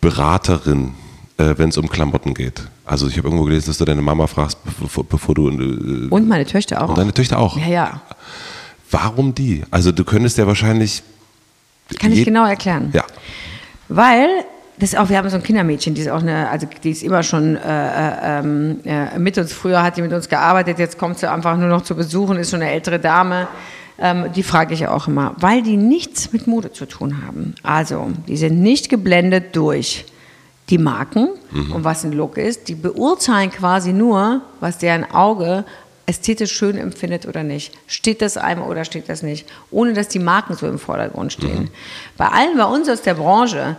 [0.00, 0.94] Beraterin,
[1.36, 2.62] äh, wenn es um Klamotten geht.
[2.86, 5.48] Also ich habe irgendwo gelesen, dass du deine Mama fragst, bevor, bevor du...
[5.50, 6.88] Äh, und meine Töchter auch.
[6.88, 7.56] Und deine Töchter auch?
[7.58, 8.00] Ja, ja.
[8.90, 9.62] Warum die?
[9.70, 11.02] Also du könntest ja wahrscheinlich...
[11.98, 12.90] Kann ich genau erklären.
[12.94, 13.04] Ja.
[13.88, 14.28] Weil
[14.80, 17.22] das auch, wir haben so ein Kindermädchen, die ist auch eine, also die ist immer
[17.22, 18.42] schon äh, äh,
[18.84, 19.52] äh, mit uns.
[19.52, 22.50] Früher hat die mit uns gearbeitet, jetzt kommt sie einfach nur noch zu besuchen, ist
[22.50, 23.48] schon eine ältere Dame.
[23.98, 27.54] Ähm, die frage ich auch immer, weil die nichts mit Mode zu tun haben.
[27.62, 30.06] Also, die sind nicht geblendet durch
[30.70, 31.72] die Marken mhm.
[31.72, 32.68] und was ein Look ist.
[32.68, 35.64] Die beurteilen quasi nur, was deren Auge
[36.06, 37.72] ästhetisch schön empfindet oder nicht.
[37.86, 39.46] Steht das einem oder steht das nicht?
[39.70, 41.64] Ohne dass die Marken so im Vordergrund stehen.
[41.64, 41.68] Mhm.
[42.16, 43.76] Bei allen bei uns aus der Branche,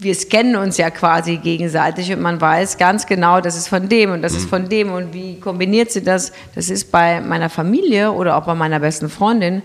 [0.00, 4.12] wir scannen uns ja quasi gegenseitig und man weiß ganz genau, das ist von dem
[4.12, 4.48] und das ist mhm.
[4.48, 6.32] von dem und wie kombiniert sie das.
[6.54, 9.62] Das ist bei meiner Familie oder auch bei meiner besten Freundin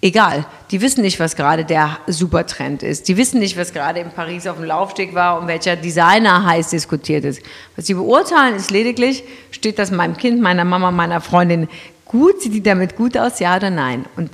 [0.00, 0.44] egal.
[0.70, 3.08] Die wissen nicht, was gerade der Supertrend ist.
[3.08, 6.70] Die wissen nicht, was gerade in Paris auf dem Laufsteg war und welcher Designer heiß
[6.70, 7.42] diskutiert ist.
[7.76, 11.68] Was sie beurteilen, ist lediglich, steht das meinem Kind, meiner Mama, meiner Freundin
[12.04, 12.40] gut?
[12.42, 14.04] Sieht die damit gut aus, ja oder nein?
[14.16, 14.30] Und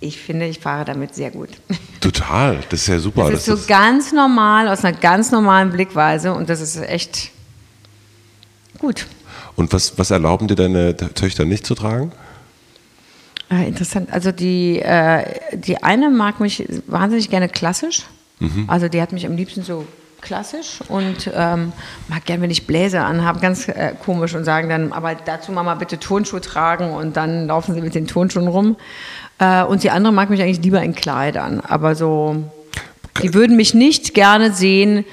[0.00, 1.50] ich finde, ich fahre damit sehr gut.
[2.00, 3.30] Total, das ist ja super.
[3.30, 7.30] Das ist so ganz normal, aus einer ganz normalen Blickweise und das ist echt
[8.78, 9.06] gut.
[9.56, 12.12] Und was, was erlauben dir deine Töchter nicht zu tragen?
[13.50, 14.10] Äh, interessant.
[14.12, 18.04] Also die, äh, die eine mag mich wahnsinnig gerne klassisch.
[18.38, 18.64] Mhm.
[18.68, 19.86] Also die hat mich am liebsten so
[20.20, 21.72] klassisch und ähm,
[22.08, 25.74] mag gerne, wenn ich Bläser anhabe, ganz äh, komisch und sagen dann, aber dazu Mama
[25.74, 28.76] bitte Turnschuhe tragen und dann laufen sie mit den Turnschuhen rum.
[29.40, 31.60] Äh, und die andere mag mich eigentlich lieber in Kleidern.
[31.60, 32.36] Aber so,
[33.22, 35.04] die würden mich nicht gerne sehen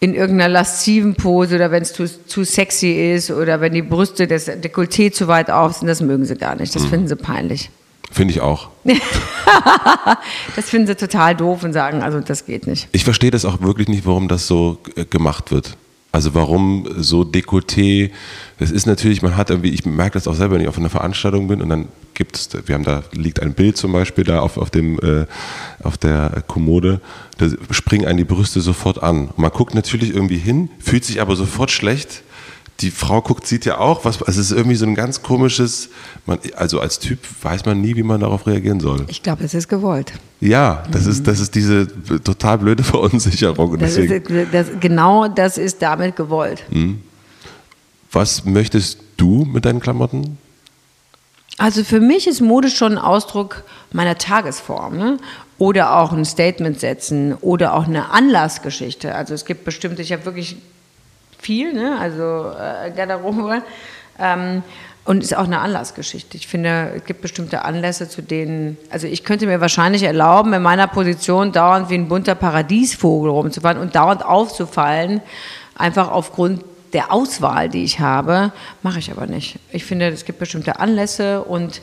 [0.00, 4.26] in irgendeiner lasziven Pose oder wenn es zu, zu sexy ist oder wenn die Brüste,
[4.26, 6.74] das Dekolleté zu weit auf sind, das mögen sie gar nicht.
[6.74, 6.88] Das mhm.
[6.88, 7.70] finden sie peinlich.
[8.10, 8.68] Finde ich auch.
[10.56, 12.88] das finden sie total doof und sagen, also das geht nicht.
[12.90, 15.76] Ich verstehe das auch wirklich nicht, warum das so äh, gemacht wird.
[16.12, 18.10] Also warum so Dekolleté?
[18.58, 20.90] Das ist natürlich, man hat irgendwie, ich merke das auch selber, wenn ich auf einer
[20.90, 24.40] Veranstaltung bin und dann gibt es, wir haben da, liegt ein Bild zum Beispiel da
[24.40, 25.24] auf, auf, dem, äh,
[25.82, 27.00] auf der Kommode,
[27.38, 29.28] da springen einen die Brüste sofort an.
[29.28, 32.22] Und man guckt natürlich irgendwie hin, fühlt sich aber sofort schlecht
[32.82, 35.88] die Frau guckt, sieht ja auch, was, also es ist irgendwie so ein ganz komisches,
[36.26, 39.04] man, also als Typ weiß man nie, wie man darauf reagieren soll.
[39.08, 40.12] Ich glaube, es ist gewollt.
[40.40, 41.10] Ja, das, mhm.
[41.10, 41.86] ist, das ist diese
[42.22, 43.78] total blöde Verunsicherung.
[43.78, 46.64] Das ist, das, genau das ist damit gewollt.
[46.70, 47.00] Mhm.
[48.10, 50.36] Was möchtest du mit deinen Klamotten?
[51.58, 54.96] Also für mich ist Mode schon ein Ausdruck meiner Tagesform.
[54.96, 55.18] Ne?
[55.58, 59.14] Oder auch ein Statement setzen oder auch eine Anlassgeschichte.
[59.14, 60.56] Also es gibt bestimmte, ich habe wirklich
[61.42, 61.98] viel, ne?
[61.98, 63.62] also äh, Garderobe.
[64.18, 64.62] Ähm,
[65.04, 66.36] und ist auch eine Anlassgeschichte.
[66.36, 70.62] Ich finde, es gibt bestimmte Anlässe, zu denen, also ich könnte mir wahrscheinlich erlauben, in
[70.62, 75.20] meiner Position dauernd wie ein bunter Paradiesvogel rumzufahren und dauernd aufzufallen,
[75.74, 78.52] einfach aufgrund der Auswahl, die ich habe,
[78.82, 79.58] mache ich aber nicht.
[79.72, 81.80] Ich finde, es gibt bestimmte Anlässe und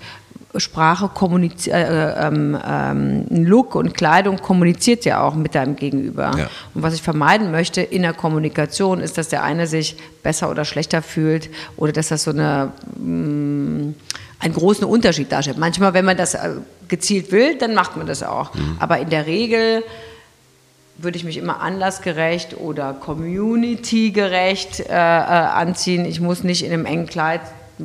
[0.55, 6.31] Sprache kommuniziert, äh, ähm, ähm, Look und Kleidung kommuniziert ja auch mit deinem Gegenüber.
[6.35, 6.49] Ja.
[6.73, 10.65] Und was ich vermeiden möchte in der Kommunikation ist, dass der eine sich besser oder
[10.65, 13.95] schlechter fühlt oder dass das so eine, mh, mm,
[14.39, 15.57] einen großen Unterschied darstellt.
[15.57, 16.49] Manchmal, wenn man das äh,
[16.87, 18.53] gezielt will, dann macht man das auch.
[18.55, 18.77] Mhm.
[18.79, 19.83] Aber in der Regel
[20.97, 26.05] würde ich mich immer anlassgerecht oder communitygerecht äh, äh, anziehen.
[26.05, 27.41] Ich muss nicht in einem engen Kleid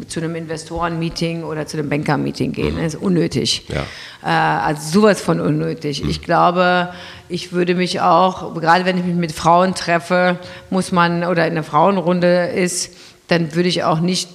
[0.08, 2.76] zu einem Investoren-Meeting oder zu einem Banker-Meeting gehen.
[2.76, 3.66] Das ist unnötig.
[3.68, 3.84] Ja.
[4.22, 6.02] Äh, also sowas von unnötig.
[6.02, 6.10] Mhm.
[6.10, 6.92] Ich glaube,
[7.28, 10.38] ich würde mich auch, gerade wenn ich mich mit Frauen treffe,
[10.70, 12.94] muss man, oder in einer Frauenrunde ist,
[13.28, 14.28] dann würde ich auch nicht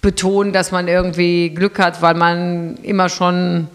[0.00, 3.68] betonen, dass man irgendwie Glück hat, weil man immer schon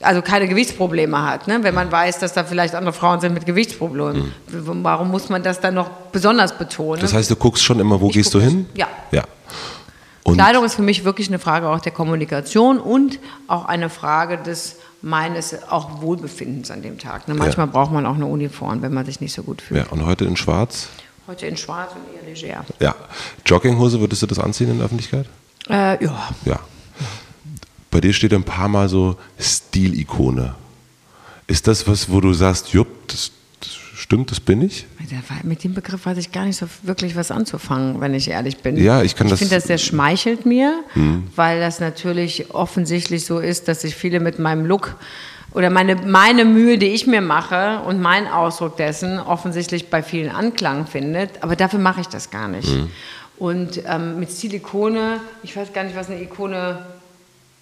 [0.00, 1.46] also keine Gewichtsprobleme hat.
[1.46, 1.62] Ne?
[1.62, 4.84] Wenn man weiß, dass da vielleicht andere Frauen sind mit Gewichtsproblemen, mhm.
[4.84, 7.00] warum muss man das dann noch besonders betonen?
[7.00, 8.66] Das heißt, du guckst schon immer, wo ich gehst du hin?
[8.74, 8.88] Ja.
[9.10, 9.24] ja.
[10.22, 14.38] Und Kleidung ist für mich wirklich eine Frage auch der Kommunikation und auch eine Frage
[14.38, 17.26] des meines auch Wohlbefindens an dem Tag.
[17.26, 17.34] Ne?
[17.34, 17.72] Manchmal ja.
[17.72, 19.86] braucht man auch eine Uniform, wenn man sich nicht so gut fühlt.
[19.86, 20.88] Ja, und heute in Schwarz?
[21.26, 22.64] Heute in Schwarz und eher leger.
[22.80, 22.94] Ja.
[23.46, 25.26] Jogginghose, würdest du das anziehen in der Öffentlichkeit?
[25.68, 26.28] Äh, ja.
[26.44, 26.60] Ja.
[27.90, 30.54] Bei dir steht ein paar Mal so Stilikone.
[31.46, 34.86] Ist das was, wo du sagst, jupp, das, das stimmt, das bin ich?
[35.42, 38.76] Mit dem Begriff weiß ich gar nicht so wirklich was anzufangen, wenn ich ehrlich bin.
[38.76, 39.40] Ja, ich kann ich das.
[39.40, 41.24] Ich finde, das sehr schmeichelt mir, mhm.
[41.34, 44.96] weil das natürlich offensichtlich so ist, dass sich viele mit meinem Look
[45.52, 50.30] oder meine, meine Mühe, die ich mir mache und mein Ausdruck dessen offensichtlich bei vielen
[50.30, 51.42] Anklang findet.
[51.42, 52.68] Aber dafür mache ich das gar nicht.
[52.68, 52.90] Mhm.
[53.36, 56.78] Und ähm, mit Stilikone, ich weiß gar nicht, was eine Ikone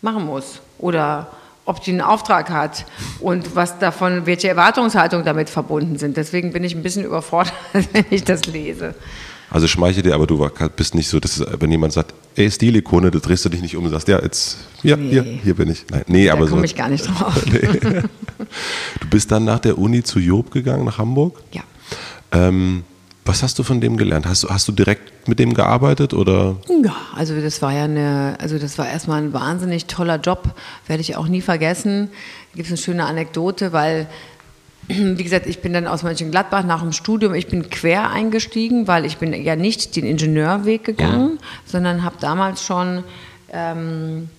[0.03, 1.29] machen muss oder
[1.65, 2.87] ob die einen Auftrag hat
[3.21, 6.17] und was davon, welche Erwartungshaltung damit verbunden sind.
[6.17, 7.53] Deswegen bin ich ein bisschen überfordert,
[7.93, 8.95] wenn ich das lese.
[9.51, 13.19] Also schmeichel dir, aber du bist nicht so, dass wenn jemand sagt, ey, Stilikone, da
[13.19, 15.09] drehst du dich nicht um und sagst, ja, jetzt, ja, nee.
[15.09, 15.87] hier, hier bin ich.
[15.91, 16.55] Nein, nee, da aber so.
[16.55, 17.45] komme ich gar nicht drauf.
[17.53, 18.03] nee.
[19.01, 21.43] Du bist dann nach der Uni zu Job gegangen, nach Hamburg?
[21.53, 21.63] Ja.
[22.33, 22.85] Ähm,
[23.29, 24.27] was hast du von dem gelernt?
[24.27, 26.57] Hast, hast du direkt mit dem gearbeitet oder?
[26.83, 30.55] Ja, also das war ja eine, also das war erstmal ein wahnsinnig toller Job,
[30.87, 32.11] werde ich auch nie vergessen.
[32.55, 34.09] Gibt es eine schöne Anekdote, weil
[34.89, 39.05] wie gesagt, ich bin dann aus Mönchengladbach nach dem Studium, ich bin quer eingestiegen, weil
[39.05, 41.39] ich bin ja nicht den Ingenieurweg gegangen, mhm.
[41.67, 43.05] sondern habe damals schon
[43.53, 44.31] ähm,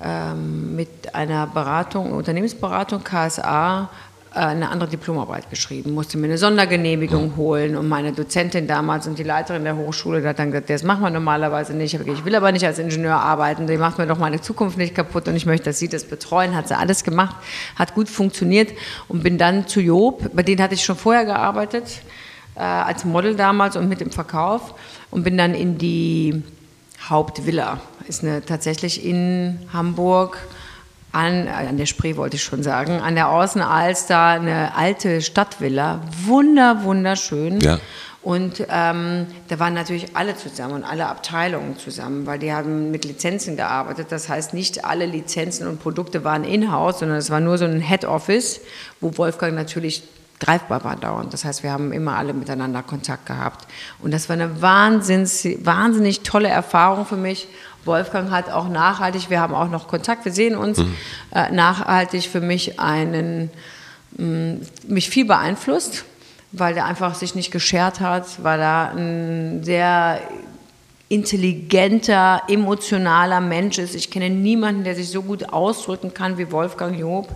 [0.00, 3.90] ähm, mit einer Beratung, Unternehmensberatung, KSA,
[4.34, 7.76] eine andere Diplomarbeit geschrieben, musste mir eine Sondergenehmigung holen.
[7.76, 11.10] Und meine Dozentin damals und die Leiterin der Hochschule hat dann gesagt, das machen wir
[11.10, 11.94] normalerweise nicht.
[11.94, 15.28] Ich will aber nicht als Ingenieur arbeiten, die macht mir doch meine Zukunft nicht kaputt
[15.28, 16.56] und ich möchte, dass sie das betreuen.
[16.56, 17.36] Hat sie alles gemacht,
[17.76, 18.72] hat gut funktioniert
[19.08, 21.84] und bin dann zu Job, bei denen hatte ich schon vorher gearbeitet,
[22.56, 24.74] äh, als Model damals und mit dem Verkauf
[25.10, 26.42] und bin dann in die
[27.08, 30.38] Hauptvilla, ist eine tatsächlich in Hamburg,
[31.14, 36.82] an, an der Spree wollte ich schon sagen, an der Außenalster eine alte Stadtvilla, wunder,
[36.82, 37.60] wunderschön.
[37.60, 37.78] Ja.
[38.22, 43.04] Und ähm, da waren natürlich alle zusammen und alle Abteilungen zusammen, weil die haben mit
[43.04, 44.06] Lizenzen gearbeitet.
[44.10, 47.80] Das heißt, nicht alle Lizenzen und Produkte waren in-house, sondern es war nur so ein
[47.80, 48.60] Head Office,
[49.00, 50.04] wo Wolfgang natürlich
[50.40, 51.32] greifbar war dauernd.
[51.32, 53.66] Das heißt, wir haben immer alle miteinander Kontakt gehabt.
[54.02, 57.46] Und das war eine wahnsinns, wahnsinnig tolle Erfahrung für mich
[57.86, 60.94] Wolfgang hat auch nachhaltig, wir haben auch noch Kontakt, wir sehen uns, mhm.
[61.34, 63.50] äh, nachhaltig für mich einen,
[64.16, 66.04] mh, mm, mich viel beeinflusst,
[66.52, 70.20] weil der einfach sich nicht geschert hat, weil er ein sehr
[71.08, 73.94] intelligenter, emotionaler Mensch ist.
[73.94, 77.28] Ich kenne niemanden, der sich so gut ausdrücken kann wie Wolfgang Job.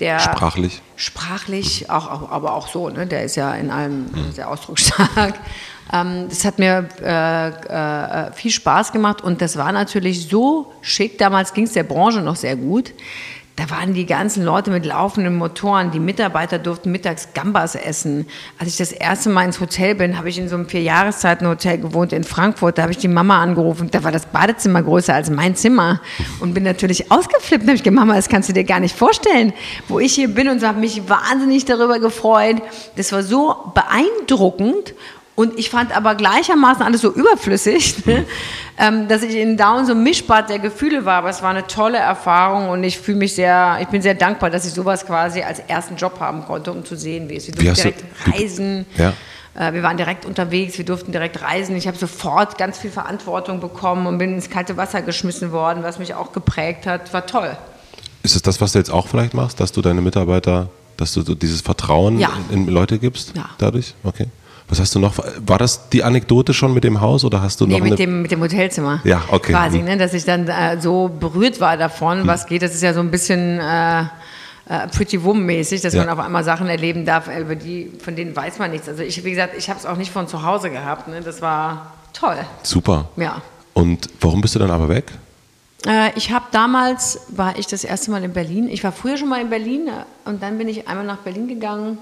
[0.00, 0.82] Der sprachlich.
[0.96, 3.06] Sprachlich, auch, auch, aber auch so, ne?
[3.06, 4.32] der ist ja in allem mhm.
[4.34, 5.34] sehr ausdrucksstark.
[5.92, 11.18] Ähm, das hat mir äh, äh, viel Spaß gemacht und das war natürlich so schick.
[11.18, 12.94] Damals ging es der Branche noch sehr gut.
[13.62, 15.92] Da waren die ganzen Leute mit laufenden Motoren.
[15.92, 18.26] Die Mitarbeiter durften mittags Gambas essen.
[18.58, 22.12] Als ich das erste Mal ins Hotel bin, habe ich in so einem Vierjahreszeiten-Hotel gewohnt
[22.12, 22.76] in Frankfurt.
[22.76, 23.88] Da habe ich die Mama angerufen.
[23.88, 26.00] Da war das Badezimmer größer als mein Zimmer.
[26.40, 27.62] Und bin natürlich ausgeflippt.
[27.62, 29.52] Da habe ich gesagt, Mama, das kannst du dir gar nicht vorstellen,
[29.86, 30.48] wo ich hier bin.
[30.48, 32.56] Und so habe mich wahnsinnig darüber gefreut.
[32.96, 34.92] Das war so beeindruckend.
[35.34, 38.26] Und ich fand aber gleichermaßen alles so überflüssig, ne?
[38.78, 41.18] ähm, dass ich in Down so ein Mischbad der Gefühle war.
[41.18, 44.50] Aber es war eine tolle Erfahrung und ich fühle mich sehr, ich bin sehr dankbar,
[44.50, 47.58] dass ich sowas quasi als ersten Job haben konnte, um zu sehen, wie es ist.
[47.58, 48.86] Wir durften direkt du, reisen.
[48.96, 49.14] Ja.
[49.54, 51.76] Äh, wir waren direkt unterwegs, wir durften direkt reisen.
[51.76, 55.98] Ich habe sofort ganz viel Verantwortung bekommen und bin ins kalte Wasser geschmissen worden, was
[55.98, 57.12] mich auch geprägt hat.
[57.14, 57.56] War toll.
[58.22, 60.68] Ist es das, was du jetzt auch vielleicht machst, dass du deine Mitarbeiter,
[60.98, 62.30] dass du dieses Vertrauen ja.
[62.50, 63.32] in Leute gibst?
[63.34, 63.50] Ja.
[63.58, 63.94] Dadurch?
[64.04, 64.28] Okay.
[64.72, 65.18] Was hast du noch?
[65.18, 68.22] War das die Anekdote schon mit dem Haus oder hast du nee, noch mit dem
[68.22, 69.02] mit dem Hotelzimmer?
[69.04, 69.52] Ja, okay.
[69.52, 69.84] Quasi, hm.
[69.84, 72.26] ne, dass ich dann äh, so berührt war davon, hm.
[72.26, 72.62] was geht.
[72.62, 74.06] Das ist ja so ein bisschen äh, äh,
[74.90, 76.02] Pretty Woman mäßig, dass ja.
[76.02, 78.88] man auf einmal Sachen erleben darf, über die von denen weiß man nichts.
[78.88, 81.06] Also ich, wie gesagt, ich habe es auch nicht von zu Hause gehabt.
[81.06, 81.20] Ne?
[81.20, 82.38] Das war toll.
[82.62, 83.10] Super.
[83.16, 83.42] Ja.
[83.74, 85.12] Und warum bist du dann aber weg?
[85.86, 88.70] Äh, ich habe damals war ich das erste Mal in Berlin.
[88.70, 91.46] Ich war früher schon mal in Berlin äh, und dann bin ich einmal nach Berlin
[91.46, 91.98] gegangen.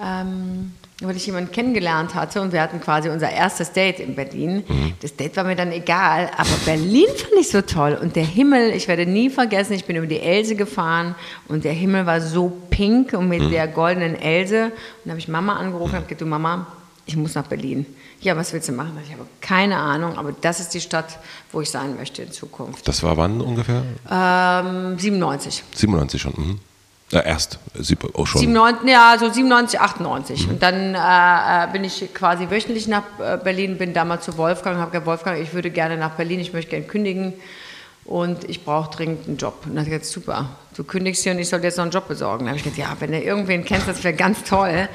[0.00, 0.70] Ähm,
[1.02, 4.64] weil ich jemanden kennengelernt hatte und wir hatten quasi unser erstes Date in Berlin.
[4.66, 4.94] Mhm.
[5.02, 8.70] Das Date war mir dann egal, aber Berlin fand ich so toll und der Himmel,
[8.70, 11.14] ich werde nie vergessen, ich bin über die Else gefahren
[11.48, 13.50] und der Himmel war so pink und mit mhm.
[13.50, 14.72] der goldenen Else und
[15.04, 16.66] dann habe ich Mama angerufen und habe gesagt, du Mama,
[17.04, 17.84] ich muss nach Berlin.
[18.20, 18.98] Ja, was willst du machen?
[19.04, 21.18] Ich habe keine Ahnung, aber das ist die Stadt,
[21.52, 22.88] wo ich sein möchte in Zukunft.
[22.88, 23.82] Das war wann ungefähr?
[24.10, 25.62] Ähm, 97.
[25.74, 26.32] 97 schon.
[26.36, 26.60] Mhm.
[27.10, 27.60] Ja, erst,
[28.14, 28.40] auch schon.
[28.40, 30.46] 97, ja, so 97, 98.
[30.46, 30.52] Mhm.
[30.52, 34.78] Und dann äh, äh, bin ich quasi wöchentlich nach äh, Berlin, bin damals zu Wolfgang,
[34.78, 37.34] habe gesagt, Wolfgang, ich würde gerne nach Berlin, ich möchte gerne kündigen
[38.06, 39.54] und ich brauche dringend einen Job.
[39.64, 41.92] Und dann hat gesagt, super, du kündigst hier und ich soll dir jetzt noch einen
[41.92, 42.46] Job besorgen.
[42.46, 44.88] Dann habe ich gesagt, ja, wenn du irgendwen kennst, das wäre ganz toll.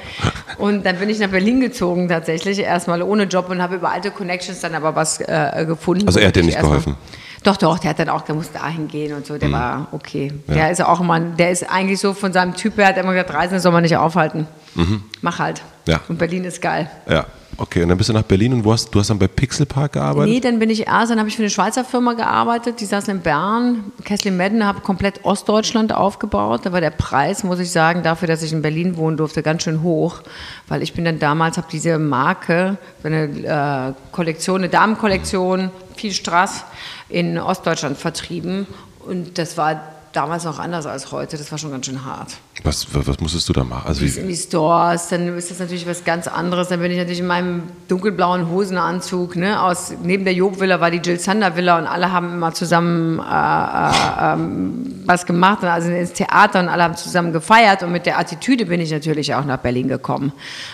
[0.58, 4.10] Und dann bin ich nach Berlin gezogen tatsächlich, erstmal ohne Job und habe über alte
[4.10, 6.06] Connections dann aber was äh, gefunden.
[6.06, 6.96] Also er hat dir nicht geholfen?
[7.42, 9.52] Doch, doch, der hat dann auch, der muss dahin gehen und so, der mhm.
[9.52, 10.32] war okay.
[10.46, 10.54] Ja.
[10.54, 13.34] Der ist auch immer, der ist eigentlich so von seinem Typ her, hat immer gesagt,
[13.34, 14.46] Reisen soll man nicht aufhalten.
[14.74, 15.02] Mhm.
[15.20, 15.62] Mach halt.
[15.86, 16.00] Ja.
[16.08, 16.90] Und Berlin ist geil.
[17.08, 17.26] Ja.
[17.58, 19.66] Okay, und dann bist du nach Berlin und wo hast, du hast dann bei Pixel
[19.66, 20.32] Park gearbeitet?
[20.32, 23.08] Nee, dann bin ich erst, dann habe ich für eine Schweizer Firma gearbeitet, die saß
[23.08, 23.92] in Bern.
[24.04, 26.62] Kessler Madden habe komplett Ostdeutschland aufgebaut.
[26.64, 29.64] Da war der Preis, muss ich sagen, dafür, dass ich in Berlin wohnen durfte, ganz
[29.64, 30.22] schön hoch.
[30.68, 36.64] Weil ich bin dann damals, habe diese Marke, eine äh, Kollektion, eine Damenkollektion, viel Straß,
[37.10, 38.66] in Ostdeutschland vertrieben.
[39.06, 41.36] Und das war damals noch anders als heute.
[41.36, 42.36] Das war schon ganz schön hart.
[42.62, 43.88] Was, was musstest du da machen?
[43.88, 46.68] Also in die Stores, dann ist das natürlich was ganz anderes.
[46.68, 49.36] Dann bin ich natürlich in meinem dunkelblauen Hosenanzug.
[49.36, 53.18] Ne, aus, neben der Job-Villa war die Jill Sander Villa und alle haben immer zusammen
[53.18, 55.64] äh, äh, ähm, was gemacht.
[55.64, 57.82] Also ins Theater und alle haben zusammen gefeiert.
[57.82, 60.32] Und mit der Attitüde bin ich natürlich auch nach Berlin gekommen.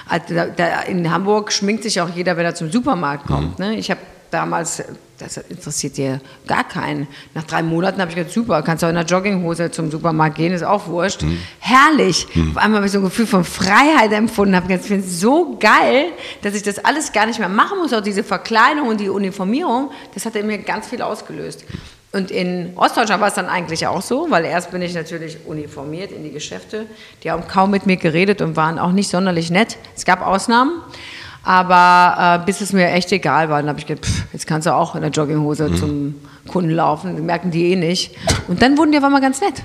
[0.08, 3.58] Also da, da in Hamburg schminkt sich auch jeder, wenn er zum Supermarkt kommt.
[3.58, 3.64] Mhm.
[3.64, 3.76] Ne?
[3.76, 4.82] Ich habe damals,
[5.18, 7.08] das interessiert dir gar keinen.
[7.34, 10.36] Nach drei Monaten habe ich gesagt, super, kannst du auch in einer Jogginghose zum Supermarkt
[10.36, 11.22] gehen, ist auch wurscht.
[11.22, 11.38] Mhm.
[11.58, 12.26] Herrlich.
[12.34, 12.52] Mhm.
[12.52, 15.20] Auf einmal habe ich so ein Gefühl von Freiheit empfunden, habe gesagt, ich finde es
[15.20, 16.06] so geil,
[16.42, 19.90] dass ich das alles gar nicht mehr machen muss, auch diese Verkleidung und die Uniformierung,
[20.14, 21.64] das hat in mir ganz viel ausgelöst.
[22.10, 26.10] Und in Ostdeutschland war es dann eigentlich auch so, weil erst bin ich natürlich uniformiert
[26.10, 26.86] in die Geschäfte.
[27.22, 29.76] Die haben kaum mit mir geredet und waren auch nicht sonderlich nett.
[29.94, 30.80] Es gab Ausnahmen.
[31.42, 34.66] Aber äh, bis es mir echt egal war, dann habe ich gedacht, pff, jetzt kannst
[34.66, 35.76] du auch in der Jogginghose mhm.
[35.76, 36.14] zum
[36.48, 38.14] Kunden laufen, das merken die eh nicht.
[38.48, 39.62] Und dann wurden die aber mal ganz nett.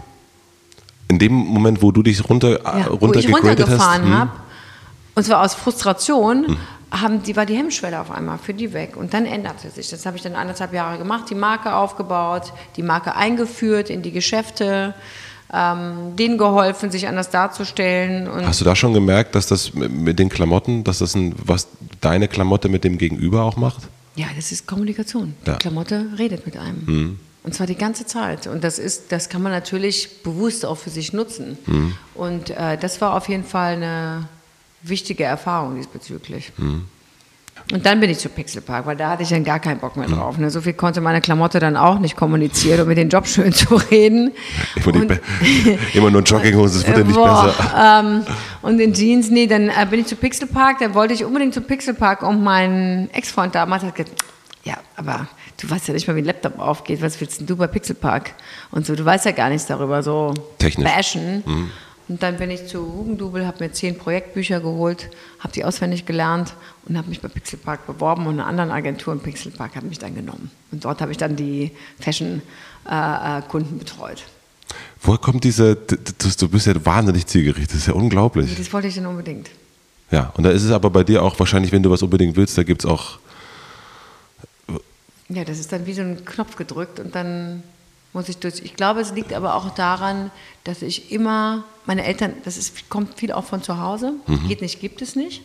[1.08, 4.14] In dem Moment, wo du dich runter, ja, runter wo ich runtergefahren hm?
[4.14, 4.32] habe,
[5.16, 6.58] und zwar aus Frustration, hm.
[6.92, 8.96] haben, die war die Hemmschwelle auf einmal für die weg.
[8.98, 9.90] Und dann änderte sich.
[9.90, 14.12] Das habe ich dann anderthalb Jahre gemacht, die Marke aufgebaut, die Marke eingeführt in die
[14.12, 14.96] Geschäfte
[15.54, 18.28] ähm, denen geholfen, sich anders darzustellen.
[18.46, 21.68] Hast du da schon gemerkt, dass das mit den Klamotten, dass das ein, was
[22.02, 23.84] deine Klamotte mit dem Gegenüber auch macht?
[24.16, 25.36] Ja, das ist Kommunikation.
[25.46, 25.54] Ja.
[25.54, 26.84] Die Klamotte redet mit einem.
[26.86, 27.20] Mhm.
[27.44, 28.48] Und zwar die ganze Zeit.
[28.48, 31.58] Und das ist, das kann man natürlich bewusst auch für sich nutzen.
[31.66, 31.94] Mhm.
[32.16, 34.28] Und äh, das war auf jeden Fall eine
[34.82, 36.52] wichtige Erfahrung diesbezüglich.
[36.58, 36.86] Mhm.
[37.72, 40.08] Und dann bin ich zu Pixelpark, weil da hatte ich dann gar keinen Bock mehr
[40.08, 40.38] drauf.
[40.38, 40.50] Ne?
[40.50, 43.76] So viel konnte meine Klamotte dann auch nicht kommunizieren, um mit den Job schön zu
[43.76, 44.32] reden.
[44.86, 45.20] Und,
[45.94, 48.02] immer nur Jogginghose, das wird ja nicht boah, besser.
[48.02, 48.26] Ähm,
[48.62, 51.62] und in Jeans, nee, dann äh, bin ich zu Pixelpark, dann wollte ich unbedingt zu
[51.62, 54.22] Pixelpark und mein Ex-Freund damals hat gesagt,
[54.64, 55.28] ja, aber
[55.62, 58.34] du weißt ja nicht mal, wie ein Laptop aufgeht, was willst denn du bei Pixelpark?
[58.72, 60.90] Und so, du weißt ja gar nichts darüber, so Technisch.
[60.90, 61.44] bashen.
[61.46, 61.72] Mhm.
[62.10, 66.54] Und dann bin ich zu Hugendubel, habe mir zehn Projektbücher geholt, habe die auswendig gelernt
[66.86, 70.14] und habe mich bei Pixelpark beworben und eine andere Agentur in Pixelpark hat mich dann
[70.14, 70.52] genommen.
[70.72, 74.24] Und dort habe ich dann die Fashion-Kunden äh, betreut.
[75.02, 78.56] Woher kommt diese, du bist ja wahnsinnig zielgerichtet, das ist ja unglaublich.
[78.58, 79.50] Das wollte ich dann unbedingt.
[80.12, 82.58] Ja, und da ist es aber bei dir auch wahrscheinlich, wenn du was unbedingt willst,
[82.58, 83.18] da gibt es auch.
[85.30, 87.64] Ja, das ist dann wie so ein Knopf gedrückt und dann
[88.14, 88.62] muss ich durch.
[88.64, 90.32] Ich glaube, es liegt aber auch daran,
[90.64, 94.48] dass ich immer, meine Eltern, das ist, kommt viel auch von zu Hause, mhm.
[94.48, 95.42] geht nicht, gibt es nicht.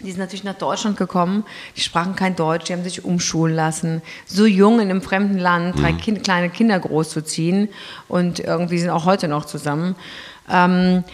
[0.00, 1.44] Die sind natürlich nach Deutschland gekommen,
[1.76, 4.02] die sprachen kein Deutsch, die haben sich umschulen lassen.
[4.26, 5.98] So jung in einem fremden Land, drei mhm.
[5.98, 7.68] kind, kleine Kinder großzuziehen
[8.08, 9.94] und irgendwie sind auch heute noch zusammen.
[10.50, 11.04] Ähm,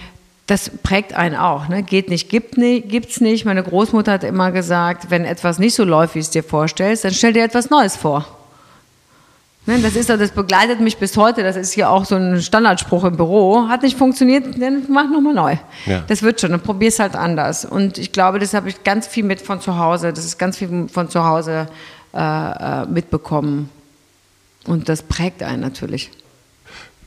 [0.47, 1.69] das prägt einen auch.
[1.69, 1.83] Ne?
[1.83, 3.45] Geht nicht, gibt nicht, gibt's nicht.
[3.45, 7.13] Meine Großmutter hat immer gesagt, wenn etwas nicht so läuft, wie es dir vorstellst, dann
[7.13, 8.38] stell dir etwas Neues vor.
[9.69, 11.43] Ne, das ist das begleitet mich bis heute.
[11.43, 13.69] Das ist hier auch so ein Standardspruch im Büro.
[13.69, 15.57] Hat nicht funktioniert, dann mach nochmal neu.
[15.85, 16.03] Ja.
[16.07, 16.53] Das wird schon.
[16.53, 17.67] Dann probier's halt anders.
[17.67, 20.15] Und ich glaube, das habe ich ganz viel mit von zu Hause.
[20.15, 21.69] Das ist ganz viel von zu Hause
[22.15, 23.69] äh, äh mitbekommen.
[24.65, 26.13] Und das prägt einen natürlich.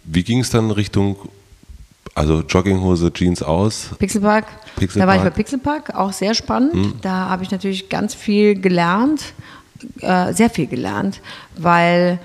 [0.04, 1.16] Wie ging es dann Richtung,
[2.14, 3.90] also Jogginghose, Jeans aus?
[3.98, 4.46] Pixelpark.
[4.76, 5.00] Pixelpark.
[5.00, 6.74] Da war ich bei Pixelpark, auch sehr spannend.
[6.74, 6.94] Hm.
[7.02, 9.34] Da habe ich natürlich ganz viel gelernt,
[10.02, 11.22] äh, sehr viel gelernt,
[11.58, 12.20] weil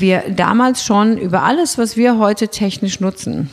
[0.00, 3.50] wir damals schon über alles, was wir heute technisch nutzen,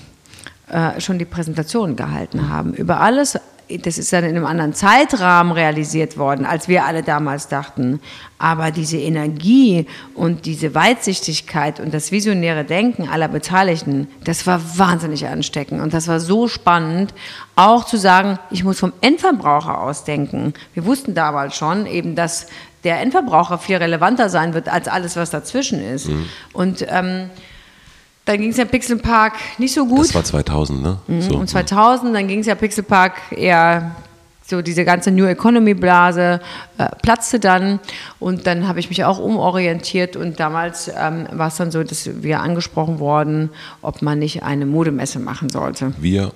[0.71, 2.73] äh, schon die Präsentation gehalten haben.
[2.73, 7.47] Über alles, das ist dann in einem anderen Zeitrahmen realisiert worden, als wir alle damals
[7.47, 7.99] dachten.
[8.39, 15.27] Aber diese Energie und diese Weitsichtigkeit und das visionäre Denken aller Beteiligten, das war wahnsinnig
[15.27, 15.81] ansteckend.
[15.81, 17.13] Und das war so spannend,
[17.55, 20.53] auch zu sagen, ich muss vom Endverbraucher ausdenken.
[20.73, 22.47] Wir wussten damals schon eben, dass
[22.83, 26.07] der Endverbraucher viel relevanter sein wird als alles, was dazwischen ist.
[26.07, 26.25] Mhm.
[26.53, 27.29] Und ähm,
[28.25, 30.01] dann ging es ja Pixel Park nicht so gut.
[30.01, 30.99] Das war 2000, ne?
[31.07, 31.21] Mhm.
[31.21, 31.35] So.
[31.35, 33.95] Und 2000, dann ging es ja Pixel Park eher
[34.49, 36.39] so diese ganze New Economy Blase
[36.77, 37.79] äh, platzte dann
[38.19, 42.09] und dann habe ich mich auch umorientiert und damals ähm, war es dann so, dass
[42.23, 45.93] wir angesprochen wurden, ob man nicht eine Modemesse machen sollte.
[45.99, 46.31] Wir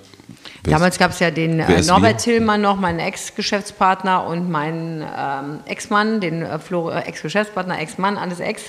[0.70, 6.20] Damals gab es ja den äh, Norbert Tillmann noch, meinen Ex-Geschäftspartner und meinen ähm, Ex-Mann,
[6.20, 8.62] den äh, äh, Ex-Geschäftspartner, Ex-Mann, alles Ex,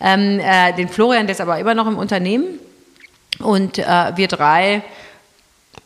[0.00, 2.60] ähm, äh, den Florian, der ist aber immer noch im Unternehmen.
[3.40, 4.82] Und äh, wir drei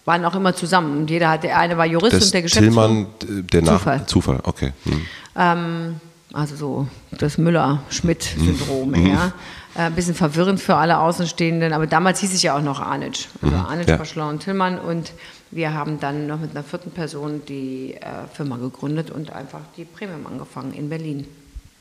[0.05, 0.99] waren auch immer zusammen.
[0.99, 2.87] Und jeder hat, der eine war Jurist das und der Geschäftsführer.
[2.87, 3.07] Tillmann,
[3.53, 4.07] der Nach Zufall.
[4.07, 4.72] Zufall, okay.
[4.85, 5.07] Hm.
[5.37, 6.01] Ähm,
[6.33, 9.07] also so das Müller-Schmidt-Syndrom, mhm.
[9.07, 9.33] ja.
[9.75, 13.29] Ein äh, bisschen verwirrend für alle Außenstehenden, aber damals hieß ich ja auch noch Arnic.
[13.41, 13.64] Also mhm.
[13.64, 14.05] Arnic, ja.
[14.05, 15.12] Schlau und Tillmann und
[15.51, 19.84] wir haben dann noch mit einer vierten Person die äh, Firma gegründet und einfach die
[19.84, 21.26] Premium angefangen in Berlin.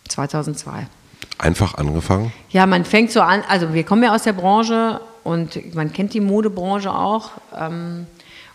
[0.10, 0.88] 2002.
[1.38, 2.32] Einfach angefangen?
[2.50, 6.14] Ja, man fängt so an, also wir kommen ja aus der Branche und man kennt
[6.14, 7.32] die Modebranche auch.
[7.56, 8.08] Ähm,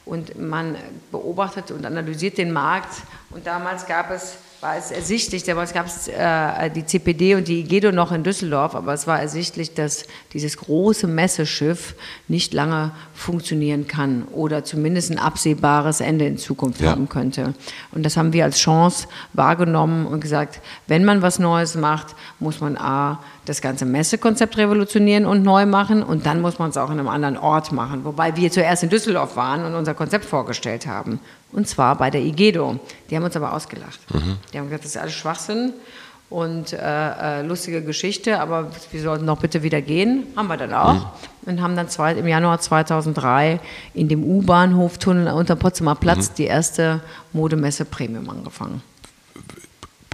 [0.05, 0.77] und man
[1.11, 3.03] beobachtet und analysiert den Markt.
[3.31, 7.63] Und damals gab es war es ersichtlich, damals gab es äh, die CPD und die
[7.63, 10.05] IGEDO noch in Düsseldorf, aber es war ersichtlich, dass
[10.35, 11.97] dieses große Messeschiff
[12.29, 16.93] nicht lange funktionieren kann oder zumindest ein absehbares Ende in Zukunft ja.
[16.93, 17.55] haben könnte.
[17.91, 22.61] Und das haben wir als Chance wahrgenommen und gesagt, wenn man was Neues macht, muss
[22.61, 26.91] man A, das ganze Messekonzept revolutionieren und neu machen und dann muss man es auch
[26.91, 28.05] in einem anderen Ort machen.
[28.05, 31.19] Wobei wir zuerst in Düsseldorf waren und unser Konzept vorgestellt haben.
[31.53, 32.81] Und zwar bei der IGEDO.
[33.11, 34.01] Die haben uns aber ausgelacht.
[34.13, 34.39] Mhm.
[34.53, 35.75] Die haben gesagt, das ist alles Schwachsinn
[36.33, 40.25] und äh, äh, lustige Geschichte, aber wir sollten doch bitte wieder gehen.
[40.35, 40.95] Haben wir dann auch.
[40.95, 41.05] Mhm.
[41.45, 43.61] Und haben dann zwei, im Januar 2003
[43.95, 46.35] in dem U-Bahnhoftunnel unter Potsdamer Platz mhm.
[46.37, 47.01] die erste
[47.33, 48.81] Modemesse Premium angefangen.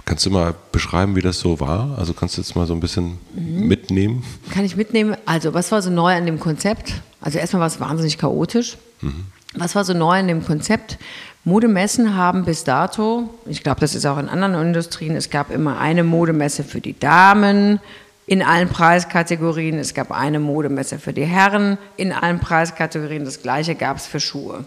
[0.03, 1.95] Kannst du mal beschreiben, wie das so war?
[1.97, 3.67] Also kannst du jetzt mal so ein bisschen mhm.
[3.67, 4.23] mitnehmen?
[4.51, 5.15] Kann ich mitnehmen.
[5.25, 6.93] Also was war so neu an dem Konzept?
[7.21, 8.77] Also erstmal war es wahnsinnig chaotisch.
[9.01, 9.25] Mhm.
[9.55, 10.97] Was war so neu an dem Konzept?
[11.45, 15.79] Modemessen haben bis dato, ich glaube, das ist auch in anderen Industrien, es gab immer
[15.79, 17.79] eine Modemesse für die Damen
[18.27, 23.75] in allen Preiskategorien, es gab eine Modemesse für die Herren in allen Preiskategorien, das gleiche
[23.75, 24.65] gab es für Schuhe.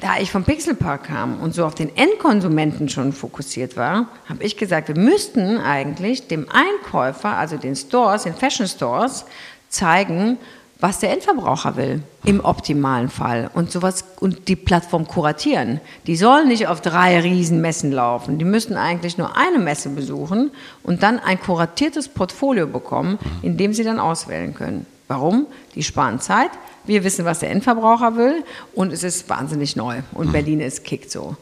[0.00, 4.56] Da ich vom Pixelpark kam und so auf den Endkonsumenten schon fokussiert war, habe ich
[4.56, 9.24] gesagt, wir müssten eigentlich dem Einkäufer, also den Stores, den Fashion Stores,
[9.68, 10.38] zeigen,
[10.80, 13.50] was der Endverbraucher will, im optimalen Fall.
[13.54, 15.80] Und sowas und die Plattform kuratieren.
[16.06, 18.38] Die sollen nicht auf drei Riesenmessen laufen.
[18.38, 20.50] Die müssen eigentlich nur eine Messe besuchen
[20.82, 24.86] und dann ein kuratiertes Portfolio bekommen, in dem sie dann auswählen können.
[25.08, 25.46] Warum?
[25.74, 26.50] Die sparen Zeit,
[26.86, 28.42] wir wissen, was der Endverbraucher will
[28.74, 31.36] und es ist wahnsinnig neu und Berlin ist kickt so.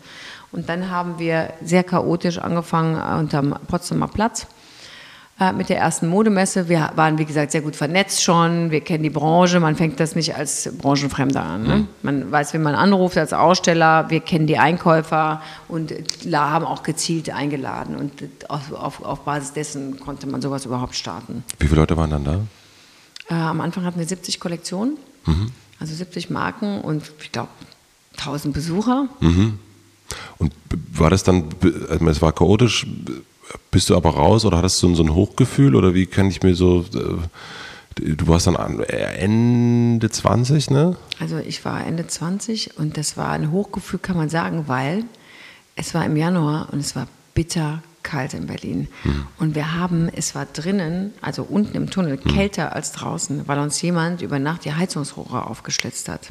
[0.53, 4.47] Und dann haben wir sehr chaotisch angefangen äh, unterm Potsdamer Platz
[5.43, 6.69] äh, mit der ersten Modemesse.
[6.69, 8.71] Wir waren, wie gesagt, sehr gut vernetzt schon.
[8.71, 9.59] Wir kennen die Branche.
[9.61, 11.63] Man fängt das nicht als Branchenfremder an.
[11.63, 11.87] Ne?
[12.03, 14.09] Man weiß, wenn man anruft als Aussteller.
[14.09, 15.93] Wir kennen die Einkäufer und
[16.33, 17.97] haben auch gezielt eingeladen.
[17.97, 18.13] Und
[18.49, 21.45] auf, auf, auf Basis dessen konnte man sowas überhaupt starten.
[21.59, 22.41] Wie viele Leute waren dann da?
[23.29, 24.97] Äh, am Anfang hatten wir 70 Kollektionen.
[25.27, 25.51] Mhm.
[25.81, 27.49] Also 70 Marken und ich glaube
[28.19, 29.09] 1000 Besucher.
[29.21, 29.59] Mhm.
[30.39, 30.53] Und
[30.93, 31.47] war das dann,
[31.89, 32.87] also es war chaotisch,
[33.71, 36.55] bist du aber raus oder hattest du so ein Hochgefühl oder wie kann ich mir
[36.55, 40.97] so, äh, du warst dann Ende 20, ne?
[41.19, 45.05] Also ich war Ende 20 und das war ein Hochgefühl, kann man sagen, weil
[45.77, 48.89] es war im Januar und es war bitter kalt in Berlin.
[49.03, 49.27] Hm.
[49.39, 52.35] Und wir haben, es war drinnen, also unten im Tunnel, hm.
[52.35, 56.31] kälter als draußen, weil uns jemand über Nacht die Heizungsrohre aufgeschlitzt hat.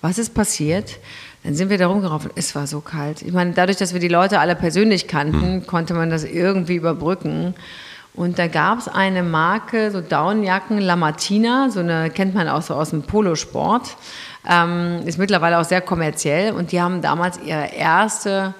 [0.00, 0.98] Was ist passiert?
[1.44, 2.30] Dann sind wir da rumgelaufen.
[2.34, 3.20] Es war so kalt.
[3.20, 5.66] Ich meine, dadurch, dass wir die Leute alle persönlich kannten, hm.
[5.66, 7.54] konnte man das irgendwie überbrücken.
[8.14, 12.74] Und da gab es eine Marke, so Downjacken, Lamartina, so eine kennt man auch so
[12.74, 13.96] aus dem Polosport.
[14.48, 18.54] Ähm, ist mittlerweile auch sehr kommerziell und die haben damals ihre erste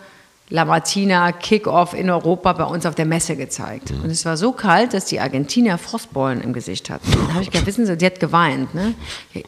[0.50, 3.92] La Martina Kickoff in Europa bei uns auf der Messe gezeigt.
[3.92, 7.10] Und es war so kalt, dass die Argentinier Frostbeulen im Gesicht hatten.
[7.10, 8.74] Dann habe ich gedacht, wissen Sie, die hat geweint.
[8.74, 8.92] Ne?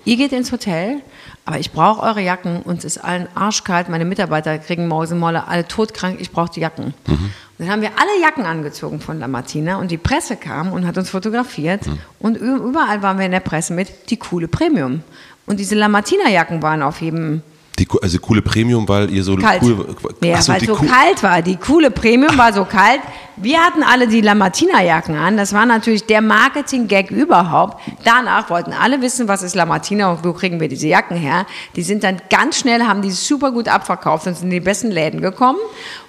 [0.06, 1.02] Ihr geht ins Hotel,
[1.44, 2.62] aber ich brauche eure Jacken.
[2.62, 3.90] Uns ist allen arschkalt.
[3.90, 6.18] Meine Mitarbeiter kriegen Mausemolle, alle todkrank.
[6.18, 6.94] Ich brauche die Jacken.
[7.06, 7.30] Mhm.
[7.58, 10.96] Dann haben wir alle Jacken angezogen von La Martina und die Presse kam und hat
[10.96, 11.86] uns fotografiert.
[11.86, 11.98] Mhm.
[12.20, 15.02] Und überall waren wir in der Presse mit die coole Premium.
[15.44, 17.42] Und diese La Martina Jacken waren auf jedem
[17.78, 19.62] die, also coole Premium, weil ihr so kalt.
[19.62, 19.86] cool.
[20.22, 21.42] Ja, so, weil es so kalt war.
[21.42, 23.00] Die coole Premium war so kalt.
[23.36, 25.36] Wir hatten alle die Lamartina-Jacken an.
[25.36, 27.82] Das war natürlich der Marketing-Gag überhaupt.
[28.04, 31.44] Danach wollten alle wissen, was ist Lamartina und wo kriegen wir diese Jacken her.
[31.76, 34.90] Die sind dann ganz schnell, haben die super gut abverkauft und sind in die besten
[34.90, 35.58] Läden gekommen.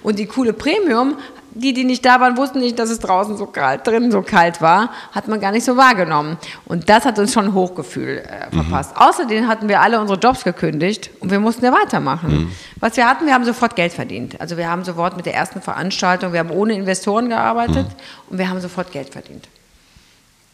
[0.02, 1.16] Und die coole Premium
[1.50, 4.60] die, die nicht da waren, wussten nicht, dass es draußen so kalt, drin so kalt
[4.60, 6.36] war, hat man gar nicht so wahrgenommen.
[6.66, 8.62] Und das hat uns schon ein Hochgefühl äh, mhm.
[8.62, 8.94] verpasst.
[8.94, 9.02] Mhm.
[9.02, 12.30] Außerdem hatten wir alle unsere Jobs gekündigt und wir mussten ja weitermachen.
[12.30, 12.52] Mhm.
[12.80, 14.40] Was wir hatten, wir haben sofort Geld verdient.
[14.40, 18.30] Also wir haben sofort mit der ersten Veranstaltung, wir haben ohne Investoren gearbeitet mhm.
[18.30, 19.48] und wir haben sofort Geld verdient.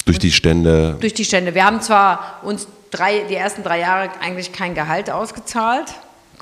[0.06, 0.96] Durch die Stände?
[1.00, 1.54] Durch die Stände.
[1.54, 5.94] Wir haben zwar uns drei, die ersten drei Jahre eigentlich kein Gehalt ausgezahlt,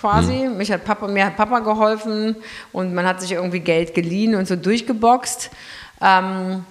[0.03, 0.49] quasi.
[0.49, 0.57] Mhm.
[0.59, 2.37] Mich hat Papa, mir hat Papa geholfen
[2.73, 5.51] und man hat sich irgendwie Geld geliehen und so durchgeboxt.
[6.01, 6.65] Ähm,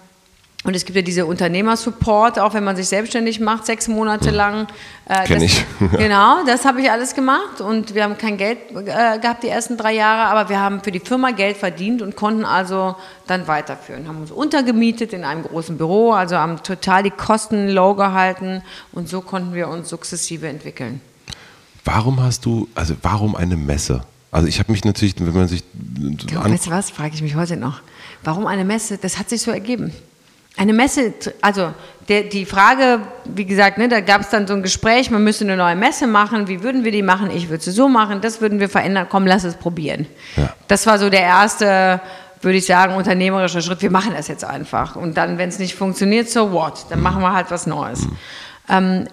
[0.63, 4.35] und es gibt ja diese Unternehmersupport, auch wenn man sich selbstständig macht, sechs Monate mhm.
[4.35, 4.67] lang.
[5.07, 5.65] Äh, Kenn ich.
[5.97, 9.77] genau, das habe ich alles gemacht und wir haben kein Geld äh, gehabt die ersten
[9.77, 12.95] drei Jahre, aber wir haben für die Firma Geld verdient und konnten also
[13.27, 14.07] dann weiterführen.
[14.07, 18.61] Haben uns untergemietet in einem großen Büro, also haben total die Kosten low gehalten
[18.91, 21.01] und so konnten wir uns sukzessive entwickeln.
[21.85, 24.01] Warum hast du, also warum eine Messe?
[24.31, 25.63] Also ich habe mich natürlich, wenn man sich...
[26.31, 27.81] Ja, weißt du was, frage ich mich heute noch.
[28.23, 28.97] Warum eine Messe?
[28.97, 29.91] Das hat sich so ergeben.
[30.57, 31.73] Eine Messe, also
[32.07, 35.45] der, die Frage, wie gesagt, ne, da gab es dann so ein Gespräch, man müsste
[35.45, 37.31] eine neue Messe machen, wie würden wir die machen?
[37.31, 40.07] Ich würde sie so machen, das würden wir verändern, komm, lass es probieren.
[40.35, 40.53] Ja.
[40.67, 42.01] Das war so der erste,
[42.41, 44.95] würde ich sagen, unternehmerische Schritt, wir machen das jetzt einfach.
[44.97, 48.01] Und dann, wenn es nicht funktioniert, so what, dann machen wir halt was Neues.
[48.01, 48.17] Mhm.
[48.69, 49.07] Ähm,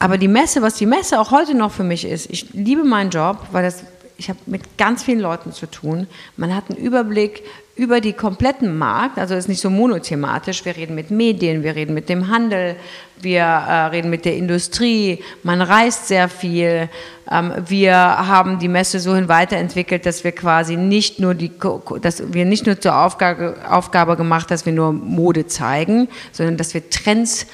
[0.00, 3.10] aber die Messe, was die Messe auch heute noch für mich ist, ich liebe meinen
[3.10, 3.84] Job, weil das,
[4.16, 6.06] ich habe mit ganz vielen Leuten zu tun.
[6.38, 7.42] Man hat einen Überblick
[7.76, 10.64] über die kompletten Markt, also ist nicht so monothematisch.
[10.64, 12.76] Wir reden mit Medien, wir reden mit dem Handel,
[13.20, 16.88] wir äh, reden mit der Industrie, man reist sehr viel.
[17.30, 21.52] Ähm, wir haben die Messe so hin weiterentwickelt, dass wir quasi nicht nur die,
[22.00, 26.72] dass wir nicht nur zur Aufgabe, Aufgabe gemacht, dass wir nur Mode zeigen, sondern dass
[26.72, 27.46] wir Trends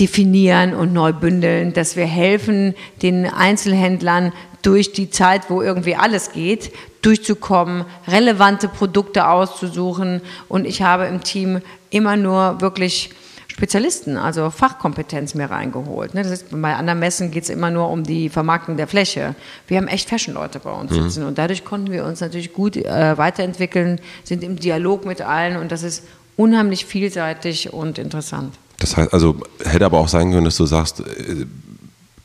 [0.00, 4.32] definieren und neu bündeln, dass wir helfen, den Einzelhändlern
[4.62, 6.72] durch die Zeit, wo irgendwie alles geht,
[7.02, 10.20] durchzukommen, relevante Produkte auszusuchen.
[10.48, 13.10] Und ich habe im Team immer nur wirklich
[13.48, 16.14] Spezialisten, also Fachkompetenz mir reingeholt.
[16.14, 16.22] Ne?
[16.22, 19.34] Das ist, bei anderen Messen geht es immer nur um die Vermarktung der Fläche.
[19.66, 21.02] Wir haben echt Fashion-Leute bei uns mhm.
[21.02, 25.56] sitzen und dadurch konnten wir uns natürlich gut äh, weiterentwickeln, sind im Dialog mit allen
[25.58, 26.04] und das ist
[26.36, 28.54] unheimlich vielseitig und interessant.
[28.80, 31.46] Das heißt, also hätte aber auch sein können, dass du sagst, äh,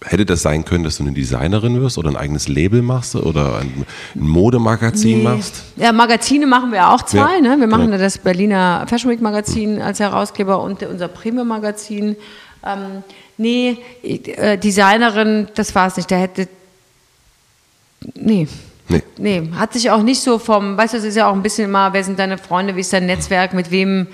[0.03, 3.57] hätte das sein können, dass du eine Designerin wirst oder ein eigenes Label machst oder
[3.59, 5.23] ein, Modemagazin nee.
[5.23, 5.63] machst?
[5.75, 7.35] Ja, Magazine machen wir auch zwei.
[7.35, 7.59] Ja, ne?
[7.59, 7.97] Wir machen ja.
[7.97, 12.15] das Berliner Fashion Week Magazin als Herausgeber und unser Premium Magazin.
[12.65, 13.03] Ähm,
[13.37, 16.09] nee, äh, Designerin, das war es nicht.
[16.09, 16.47] Da hätte.
[18.13, 18.47] Nee.
[18.87, 19.03] Nee.
[19.17, 19.49] nee.
[19.55, 21.91] Hat sich auch nicht so vom, weißt du, es ist ja auch ein bisschen immer,
[21.91, 24.07] wer sind deine Freunde, wie ist dein Netzwerk, mit wem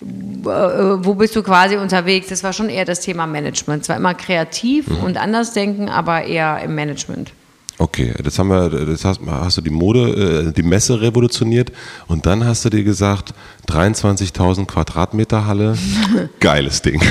[0.00, 2.28] wo bist du quasi unterwegs?
[2.28, 3.84] Das war schon eher das Thema Management.
[3.84, 4.98] Zwar immer kreativ mhm.
[4.98, 7.32] und anders denken, aber eher im Management.
[7.78, 11.72] Okay, das haben wir, das hast, hast du die Mode, äh, die Messe revolutioniert
[12.06, 13.34] und dann hast du dir gesagt,
[13.68, 15.76] 23.000 Quadratmeter Halle,
[16.40, 17.02] geiles Ding.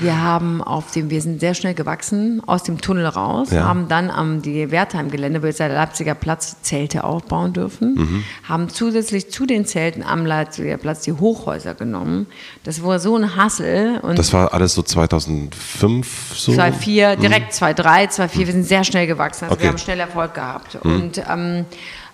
[0.00, 3.64] Wir haben auf dem, wir sind sehr schnell gewachsen, aus dem Tunnel raus, ja.
[3.64, 8.24] haben dann am die Wertheim-Gelände, wo jetzt der Leipziger Platz, Zelte aufbauen dürfen, mhm.
[8.44, 12.26] haben zusätzlich zu den Zelten am Leipziger Platz die Hochhäuser genommen.
[12.64, 13.98] Das war so ein Hassel.
[14.00, 16.54] Und das war alles so 2005 so?
[16.54, 17.52] 2004, direkt mhm.
[17.52, 19.64] 2003, 2004, wir sind sehr schnell gewachsen, also okay.
[19.64, 20.82] wir haben schnell Erfolg gehabt.
[20.84, 20.94] Mhm.
[20.94, 21.64] Und ähm,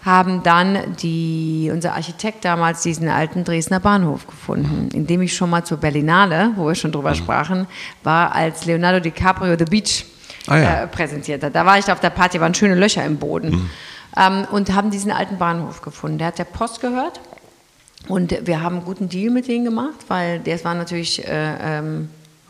[0.05, 5.49] haben dann die, unser Architekt damals diesen alten Dresdner Bahnhof gefunden, in dem ich schon
[5.49, 7.17] mal zur Berlinale, wo wir schon drüber mhm.
[7.17, 7.67] sprachen,
[8.03, 10.05] war als Leonardo DiCaprio The Beach
[10.49, 10.83] ah, ja.
[10.83, 11.55] äh, präsentiert hat.
[11.55, 13.71] Da war ich auf der Party, waren schöne Löcher im Boden mhm.
[14.17, 16.19] ähm, und haben diesen alten Bahnhof gefunden.
[16.19, 17.21] Der hat der Post gehört
[18.09, 22.09] und wir haben einen guten Deal mit denen gemacht, weil der war natürlich äh, ähm,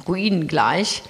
[0.08, 1.02] ruinengleich.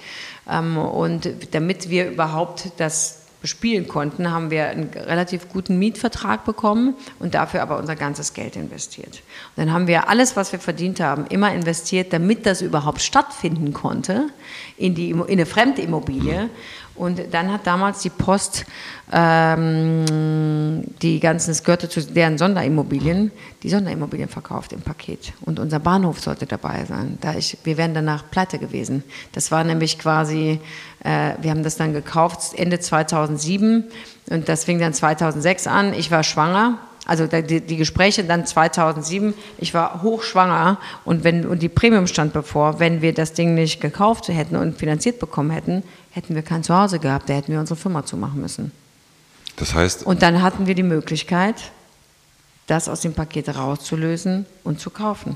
[0.49, 6.95] Ähm, und damit wir überhaupt das bespielen konnten, haben wir einen relativ guten Mietvertrag bekommen
[7.19, 9.21] und dafür aber unser ganzes Geld investiert.
[9.55, 13.73] Und dann haben wir alles, was wir verdient haben, immer investiert, damit das überhaupt stattfinden
[13.73, 14.29] konnte
[14.77, 16.49] in, die, in eine fremde Immobilie.
[16.95, 18.65] Und dann hat damals die Post
[19.11, 23.31] ähm, die ganzen, es gehörte zu deren Sonderimmobilien,
[23.63, 25.33] die Sonderimmobilien verkauft im Paket.
[25.41, 27.17] Und unser Bahnhof sollte dabei sein.
[27.21, 29.03] Da ich, wir wären danach pleite gewesen.
[29.31, 30.59] Das war nämlich quasi,
[31.03, 33.85] äh, wir haben das dann gekauft Ende 2007
[34.29, 35.93] und das fing dann 2006 an.
[35.93, 41.61] Ich war schwanger also die, die, Gespräche dann 2007, ich war hochschwanger und, wenn, und
[41.61, 45.83] die Premium stand bevor, wenn wir das Ding nicht gekauft hätten und finanziert bekommen hätten,
[46.13, 48.71] hätten wir kein Zuhause gehabt, da hätten wir unsere Firma zumachen müssen.
[49.57, 50.05] Das heißt.
[50.05, 51.55] Und dann hatten wir die Möglichkeit,
[52.67, 55.35] das aus dem Paket rauszulösen und zu kaufen.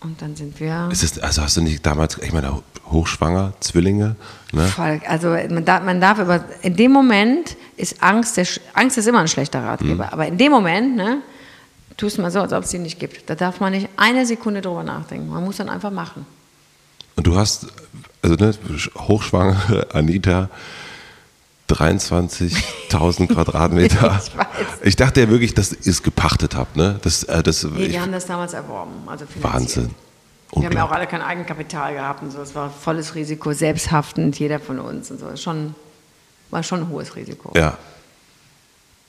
[0.00, 0.88] Und dann sind wir.
[0.92, 4.16] Es, also hast du nicht damals, ich meine, hochschwanger, Zwillinge?
[4.52, 4.66] Ne?
[4.66, 5.00] Voll.
[5.06, 9.20] Also man darf, man darf über, in dem Moment ist Angst, der, Angst ist immer
[9.20, 10.12] ein schlechter Ratgeber, mhm.
[10.12, 11.22] aber in dem Moment, ne,
[11.96, 13.28] tust mal so, als ob es sie nicht gibt.
[13.28, 15.28] Da darf man nicht eine Sekunde drüber nachdenken.
[15.28, 16.26] Man muss dann einfach machen.
[17.18, 17.66] Und du hast,
[18.22, 18.54] also ne,
[18.96, 20.48] hochschwangere Anita,
[21.68, 24.22] 23.000 Quadratmeter.
[24.80, 26.76] ich, ich, dachte ja wirklich, dass ihr es gepachtet habt.
[26.76, 27.00] Ne?
[27.02, 28.92] Das, äh, das, nee, wir haben das damals erworben.
[29.06, 29.90] Also Wahnsinn.
[30.54, 32.40] Wir haben ja auch alle kein Eigenkapital gehabt und so.
[32.40, 35.34] Es war volles Risiko, selbsthaftend, jeder von uns und so.
[35.34, 35.74] Schon,
[36.50, 37.52] war schon ein hohes Risiko.
[37.56, 37.76] Ja.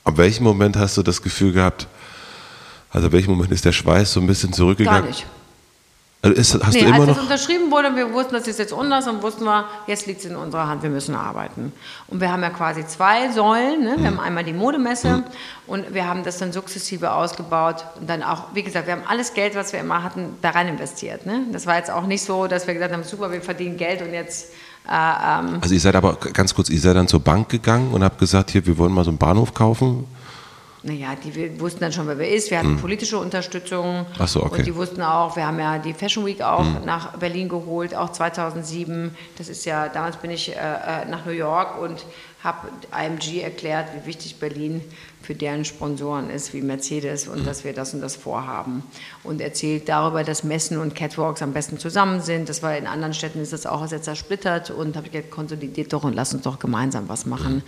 [0.02, 1.86] Ab welchem Moment hast du das Gefühl gehabt,
[2.90, 5.02] also welchem Moment ist der Schweiß so ein bisschen zurückgegangen?
[5.02, 5.26] Gar nicht.
[6.22, 8.58] Also ist, hast nee, du immer als noch es unterschrieben wurde, wir wussten, das ist
[8.58, 11.72] jetzt unser, und wussten wir, jetzt liegt es in unserer Hand, wir müssen arbeiten.
[12.08, 13.84] Und wir haben ja quasi zwei Säulen.
[13.84, 13.94] Ne?
[13.96, 14.18] Wir mhm.
[14.18, 15.24] haben einmal die Modemesse mhm.
[15.66, 17.86] und wir haben das dann sukzessive ausgebaut.
[17.98, 20.68] Und dann auch, wie gesagt, wir haben alles Geld, was wir immer hatten, da rein
[20.68, 21.24] investiert.
[21.24, 21.46] Ne?
[21.52, 24.12] Das war jetzt auch nicht so, dass wir gesagt haben, super, wir verdienen Geld und
[24.12, 24.50] jetzt.
[24.86, 28.04] Äh, ähm also ihr seid aber ganz kurz, ihr seid dann zur Bank gegangen und
[28.04, 30.04] habt gesagt, hier, wir wollen mal so einen Bahnhof kaufen.
[30.82, 32.50] Naja, die wussten dann schon, wer wer ist.
[32.50, 32.80] Wir hatten hm.
[32.80, 34.06] politische Unterstützung.
[34.18, 34.58] Ach so, okay.
[34.58, 36.84] Und die wussten auch, wir haben ja die Fashion Week auch hm.
[36.86, 39.14] nach Berlin geholt, auch 2007.
[39.36, 42.04] Das ist ja, damals bin ich äh, äh nach New York und
[42.42, 42.68] habe
[42.98, 44.80] IMG erklärt, wie wichtig Berlin
[45.30, 48.82] für deren Sponsoren ist, wie Mercedes, und dass wir das und das vorhaben.
[49.22, 52.48] Und erzählt darüber, dass Messen und Catwalks am besten zusammen sind.
[52.48, 54.72] Das war in anderen Städten ist das auch sehr zersplittert.
[54.72, 57.62] Und habe ich gesagt, konsolidiert doch und lass uns doch gemeinsam was machen.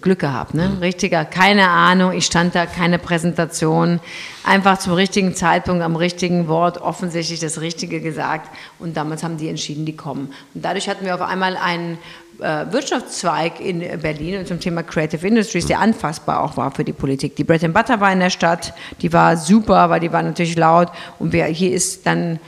[0.00, 0.78] Glück gehabt, ne?
[0.80, 4.00] Richtiger, keine Ahnung, ich stand da, keine Präsentation.
[4.42, 8.50] Einfach zum richtigen Zeitpunkt, am richtigen Wort, offensichtlich das Richtige gesagt.
[8.80, 10.32] Und damals haben die entschieden, die kommen.
[10.54, 11.98] Und dadurch hatten wir auf einmal einen
[12.38, 17.36] Wirtschaftszweig in Berlin und zum Thema Creative Industries, der anfassbar auch war für die Politik.
[17.36, 20.56] Die Bread and Butter war in der Stadt, die war super, weil die war natürlich
[20.56, 22.38] laut und wer, hier ist dann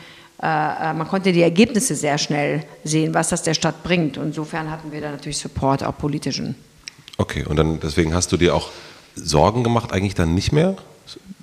[0.41, 4.19] äh, äh, man konnte die Ergebnisse sehr schnell sehen, was das der Stadt bringt.
[4.19, 6.55] Und insofern hatten wir da natürlich Support, auch politischen.
[7.17, 8.69] Okay, und dann deswegen hast du dir auch
[9.17, 10.77] Sorgen gemacht, eigentlich dann nicht mehr?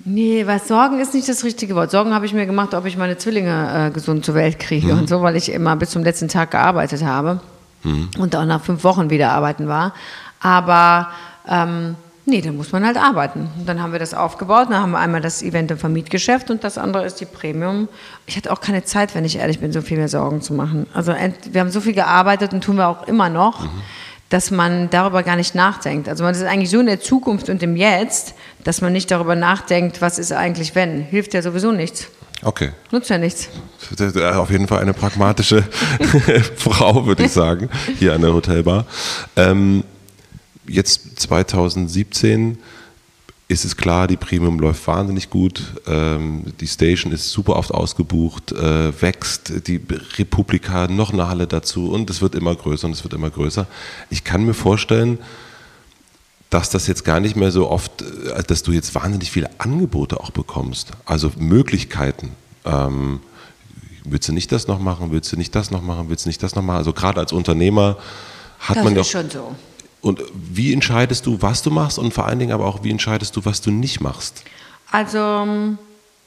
[0.04, 1.90] Nee, was Sorgen ist nicht das richtige Wort.
[1.90, 5.00] Sorgen habe ich mir gemacht, ob ich meine Zwillinge äh, gesund zur Welt kriege mhm.
[5.00, 7.40] und so, weil ich immer bis zum letzten Tag gearbeitet habe
[7.86, 8.10] mhm.
[8.18, 9.94] und auch nach fünf Wochen wieder arbeiten war.
[10.40, 11.08] Aber
[11.48, 13.48] ähm, nee, dann muss man halt arbeiten.
[13.58, 14.68] Und dann haben wir das aufgebaut.
[14.70, 17.88] Dann haben wir einmal das Event- und Vermietgeschäft und das andere ist die Premium.
[18.26, 20.86] Ich hatte auch keine Zeit, wenn ich ehrlich bin, so viel mehr Sorgen zu machen.
[20.92, 21.14] Also
[21.50, 23.62] wir haben so viel gearbeitet und tun wir auch immer noch.
[23.62, 23.82] Mhm
[24.28, 26.08] dass man darüber gar nicht nachdenkt.
[26.08, 28.34] Also man ist eigentlich so in der Zukunft und im Jetzt,
[28.64, 31.02] dass man nicht darüber nachdenkt, was ist eigentlich wenn.
[31.02, 32.08] Hilft ja sowieso nichts.
[32.42, 32.70] Okay.
[32.90, 33.48] Nutzt ja nichts.
[34.34, 35.62] Auf jeden Fall eine pragmatische
[36.56, 38.86] Frau, würde ich sagen, hier an der Hotelbar.
[39.36, 39.84] Ähm,
[40.66, 42.58] jetzt 2017
[43.48, 45.62] ist es klar, die Premium läuft wahnsinnig gut.
[45.86, 49.80] Ähm, die Station ist super oft ausgebucht, äh, wächst, die
[50.18, 53.66] Republika noch eine Halle dazu und es wird immer größer und es wird immer größer.
[54.10, 55.18] Ich kann mir vorstellen,
[56.50, 60.20] dass das jetzt gar nicht mehr so oft, äh, dass du jetzt wahnsinnig viele Angebote
[60.20, 62.32] auch bekommst, also Möglichkeiten.
[62.64, 63.20] Ähm,
[64.04, 66.42] willst du nicht das noch machen, willst du nicht das noch machen, willst du nicht
[66.42, 66.78] das noch machen?
[66.78, 67.96] Also gerade als Unternehmer
[68.60, 69.54] hat das man ja schon so.
[70.00, 73.34] Und wie entscheidest du, was du machst und vor allen Dingen aber auch, wie entscheidest
[73.34, 74.44] du, was du nicht machst?
[74.92, 75.46] Also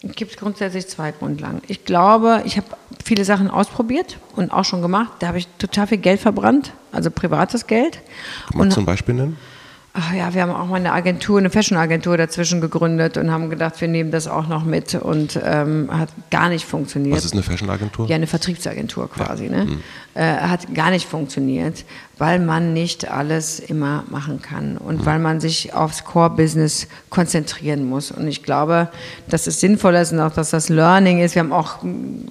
[0.02, 1.62] es gibt grundsätzlich zwei Grundlagen.
[1.68, 2.68] Ich glaube, ich habe
[3.04, 5.12] viele Sachen ausprobiert und auch schon gemacht.
[5.20, 8.00] Da habe ich total viel Geld verbrannt, also privates Geld.
[8.54, 9.38] Magst du ein Beispiel nennen?
[9.94, 13.82] Ach ja, wir haben auch mal eine Agentur, eine Fashion-Agentur dazwischen gegründet und haben gedacht,
[13.82, 17.18] wir nehmen das auch noch mit und ähm, hat gar nicht funktioniert.
[17.18, 18.08] Was ist eine Fashion-Agentur?
[18.08, 19.46] Ja, eine Vertriebsagentur quasi.
[19.46, 19.52] Ja.
[19.52, 19.66] Ne?
[19.66, 19.84] Mhm.
[20.14, 21.86] Äh, hat gar nicht funktioniert,
[22.20, 25.06] weil man nicht alles immer machen kann und mhm.
[25.06, 28.12] weil man sich aufs Core-Business konzentrieren muss.
[28.12, 28.90] Und ich glaube,
[29.30, 31.36] dass es sinnvoll ist und auch, dass das Learning ist.
[31.36, 31.78] Wir haben auch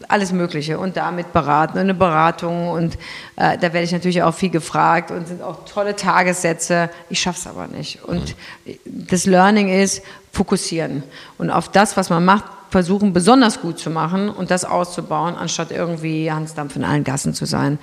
[0.07, 2.95] alles Mögliche und damit beraten und eine Beratung und
[3.36, 6.91] äh, da werde ich natürlich auch viel gefragt und sind auch tolle Tagessätze.
[7.09, 8.05] Ich schaffe es aber nicht.
[8.05, 8.36] Und
[8.66, 8.74] mhm.
[8.84, 11.03] das Learning ist, fokussieren
[11.39, 15.70] und auf das, was man macht, versuchen, besonders gut zu machen und das auszubauen, anstatt
[15.70, 17.78] irgendwie Hansdampf in allen Gassen zu sein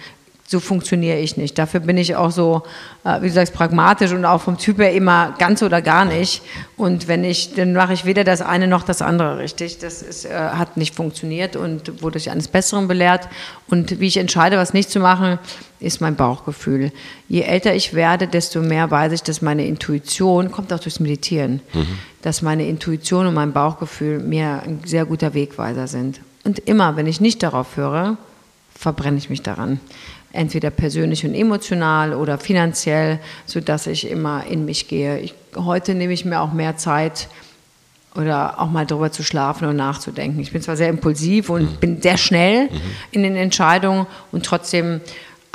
[0.47, 1.57] so funktioniere ich nicht.
[1.57, 2.61] Dafür bin ich auch so,
[3.03, 6.43] äh, wie du sagst, pragmatisch und auch vom Typ her immer ganz oder gar nicht.
[6.77, 9.79] Und wenn ich, dann mache ich weder das eine noch das andere richtig.
[9.79, 13.27] Das ist, äh, hat nicht funktioniert und wurde ich eines Besseren belehrt.
[13.67, 15.39] Und wie ich entscheide, was nicht zu machen,
[15.79, 16.91] ist mein Bauchgefühl.
[17.27, 21.61] Je älter ich werde, desto mehr weiß ich, dass meine Intuition, kommt auch durchs Meditieren,
[21.73, 21.97] mhm.
[22.21, 26.21] dass meine Intuition und mein Bauchgefühl mir ein sehr guter Wegweiser sind.
[26.43, 28.17] Und immer, wenn ich nicht darauf höre,
[28.77, 29.79] verbrenne ich mich daran
[30.35, 35.19] entweder persönlich und emotional oder finanziell, sodass ich immer in mich gehe.
[35.19, 37.27] Ich, heute nehme ich mir auch mehr Zeit,
[38.15, 40.39] oder auch mal drüber zu schlafen und nachzudenken.
[40.39, 41.75] Ich bin zwar sehr impulsiv und mhm.
[41.77, 42.81] bin sehr schnell mhm.
[43.11, 45.01] in den Entscheidungen und trotzdem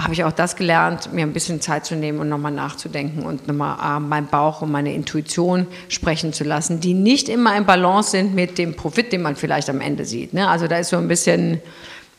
[0.00, 3.46] habe ich auch das gelernt, mir ein bisschen Zeit zu nehmen und nochmal nachzudenken und
[3.46, 8.12] nochmal äh, meinen Bauch und meine Intuition sprechen zu lassen, die nicht immer im Balance
[8.12, 10.32] sind mit dem Profit, den man vielleicht am Ende sieht.
[10.32, 10.48] Ne?
[10.48, 11.60] Also da ist so ein bisschen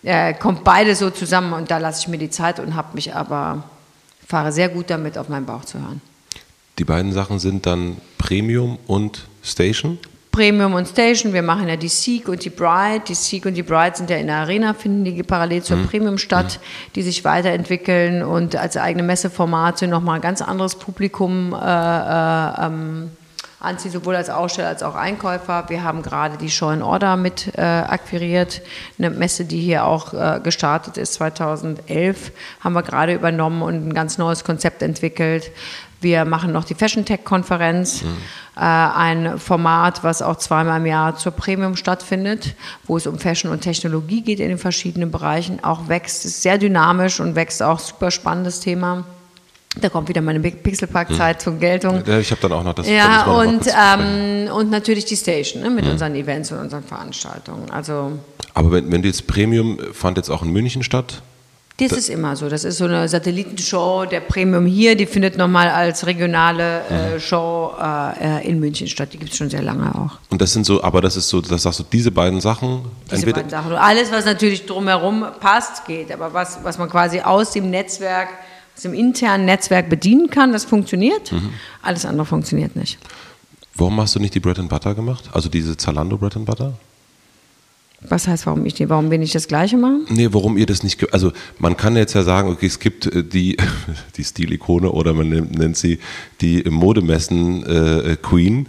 [0.03, 3.13] äh, kommt beide so zusammen und da lasse ich mir die Zeit und habe mich
[3.13, 3.63] aber,
[4.27, 6.01] fahre sehr gut damit, auf meinen Bauch zu hören.
[6.79, 9.99] Die beiden Sachen sind dann Premium und Station?
[10.31, 13.03] Premium und Station, wir machen ja die Seek und die Bride.
[13.05, 15.87] Die Seek und die Bride sind ja in der Arena, finden die parallel zur mhm.
[15.87, 16.91] Premium statt, mhm.
[16.95, 23.11] die sich weiterentwickeln und als eigene Messeformate nochmal ein ganz anderes Publikum äh, äh, ähm,
[23.61, 25.65] Anzi sowohl als Aussteller als auch Einkäufer.
[25.67, 28.61] Wir haben gerade die Show in Order mit äh, akquiriert,
[28.97, 32.31] eine Messe, die hier auch äh, gestartet ist 2011,
[32.61, 35.51] haben wir gerade übernommen und ein ganz neues Konzept entwickelt.
[35.99, 38.17] Wir machen noch die Fashion Tech Konferenz, mhm.
[38.57, 42.55] äh, ein Format, was auch zweimal im Jahr zur Premium stattfindet,
[42.85, 45.63] wo es um Fashion und Technologie geht in den verschiedenen Bereichen.
[45.63, 49.03] Auch wächst, ist sehr dynamisch und wächst auch super spannendes Thema.
[49.79, 51.39] Da kommt wieder meine Pixelpark-Zeit hm.
[51.41, 52.03] zur Geltung.
[52.05, 52.89] Ich habe dann auch noch das.
[52.89, 55.93] Ja, und, ähm, und natürlich die Station ne, mit hm.
[55.93, 57.71] unseren Events und unseren Veranstaltungen.
[57.71, 58.11] Also
[58.53, 61.21] Aber wenn, wenn du jetzt Premium fand jetzt auch in München statt?
[61.77, 62.47] Das ist immer so.
[62.47, 64.95] Das ist so eine Satellitenshow der Premium hier.
[64.95, 67.19] Die findet nochmal als regionale äh, mhm.
[67.19, 69.09] Show äh, in München statt.
[69.13, 70.19] Die gibt es schon sehr lange auch.
[70.29, 72.85] Und das sind so, aber das ist so, das sagst du, diese beiden Sachen.
[73.09, 73.71] Diese beiden Sachen.
[73.71, 76.11] Und alles, was natürlich drumherum passt, geht.
[76.11, 78.29] Aber was, was man quasi aus dem Netzwerk,
[78.75, 81.31] aus dem internen Netzwerk bedienen kann, das funktioniert.
[81.31, 81.49] Mhm.
[81.81, 82.97] Alles andere funktioniert nicht.
[83.75, 85.29] Warum hast du nicht die Bread and Butter gemacht?
[85.33, 86.73] Also diese Zalando Bread and Butter?
[88.01, 90.05] Was heißt, warum ich warum wir nicht das Gleiche machen?
[90.09, 93.23] Nee, warum ihr das nicht, also man kann jetzt ja sagen, okay, es gibt äh,
[93.23, 93.57] die,
[94.17, 95.99] die Stilikone oder man nennt sie
[96.41, 98.67] die Modemessen äh, Queen.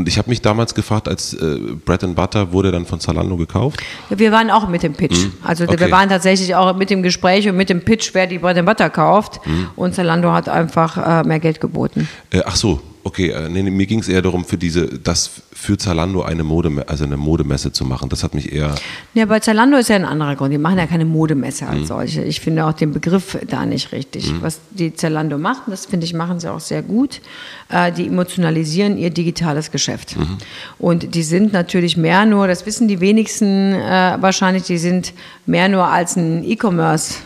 [0.00, 3.36] Und ich habe mich damals gefragt, als äh, Bread and Butter wurde dann von Zalando
[3.36, 3.80] gekauft.
[4.08, 5.18] Ja, wir waren auch mit dem Pitch.
[5.18, 5.32] Mhm.
[5.44, 5.78] Also okay.
[5.78, 8.66] wir waren tatsächlich auch mit dem Gespräch und mit dem Pitch, wer die Bread and
[8.66, 9.46] Butter kauft.
[9.46, 9.68] Mhm.
[9.76, 12.08] Und Zalando hat einfach äh, mehr Geld geboten.
[12.30, 15.76] Äh, ach so, okay, äh, nee, mir ging es eher darum, für diese, das für
[15.76, 18.08] Zalando eine Mode, also eine Modemesse zu machen.
[18.08, 18.74] Das hat mich eher.
[19.14, 20.52] Ja, bei Zalando ist ja ein anderer Grund.
[20.52, 21.86] Die machen ja keine Modemesse als mhm.
[21.86, 22.22] solche.
[22.22, 24.32] Ich finde auch den Begriff da nicht richtig.
[24.32, 24.42] Mhm.
[24.42, 27.20] Was die Zalando macht, das finde ich, machen sie auch sehr gut.
[27.68, 30.16] Äh, die emotionalisieren ihr digitales Geschäft.
[30.16, 30.38] Mhm.
[30.78, 35.12] Und die sind natürlich mehr nur, das wissen die wenigsten äh, wahrscheinlich, die sind
[35.46, 37.16] mehr nur als ein E-Commerce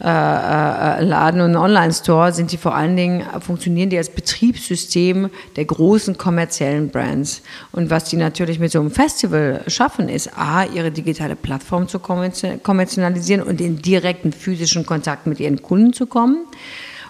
[0.00, 6.16] äh, Laden und Online-Store sind die vor allen Dingen, funktionieren die als Betriebssystem der großen
[6.16, 7.42] kommerziellen Brands.
[7.72, 11.98] Und was die natürlich mit so einem Festival schaffen, ist A, ihre digitale Plattform zu
[11.98, 16.46] kommerzialisieren und in direkten physischen Kontakt mit ihren Kunden zu kommen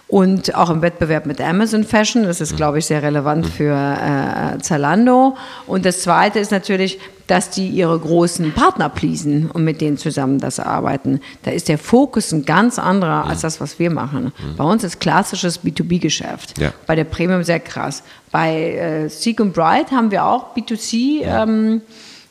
[0.08, 2.22] und auch im Wettbewerb mit Amazon Fashion.
[2.24, 5.36] Das ist, glaube ich, sehr relevant für äh, Zalando.
[5.66, 10.38] Und das Zweite ist natürlich, dass die ihre großen Partner pleasen und mit denen zusammen
[10.38, 11.20] das arbeiten.
[11.42, 14.32] Da ist der Fokus ein ganz anderer als das, was wir machen.
[14.56, 16.56] Bei uns ist klassisches B2B-Geschäft.
[16.58, 16.72] Ja.
[16.86, 18.04] Bei der Premium sehr krass.
[18.30, 21.22] Bei äh, Seek and Bright haben wir auch B2C.
[21.22, 21.42] Ja.
[21.42, 21.82] Ähm,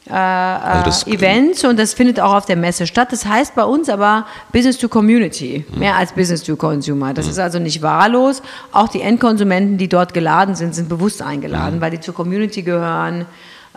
[0.08, 3.12] äh, also Events und das findet auch auf der Messe statt.
[3.12, 5.80] Das heißt bei uns aber Business to Community, mhm.
[5.80, 7.14] mehr als Business to Consumer.
[7.14, 7.32] Das mhm.
[7.32, 8.42] ist also nicht wahllos.
[8.72, 11.82] Auch die Endkonsumenten, die dort geladen sind, sind bewusst eingeladen, mhm.
[11.82, 13.26] weil die zur Community gehören,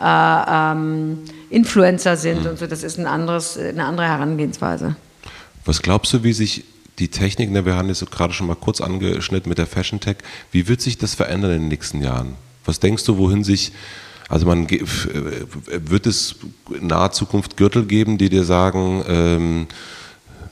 [0.01, 1.21] äh, ähm,
[1.51, 2.51] Influencer sind mhm.
[2.51, 2.67] und so.
[2.67, 4.97] Das ist ein anderes, eine andere Herangehensweise.
[5.65, 6.65] Was glaubst du, wie sich
[6.99, 10.17] die Technik, ne, wir haben es gerade schon mal kurz angeschnitten mit der Fashion Tech,
[10.51, 12.35] wie wird sich das verändern in den nächsten Jahren?
[12.65, 13.73] Was denkst du, wohin sich
[14.29, 16.37] also man wird es
[16.79, 19.67] in naher Zukunft Gürtel geben, die dir sagen, ähm,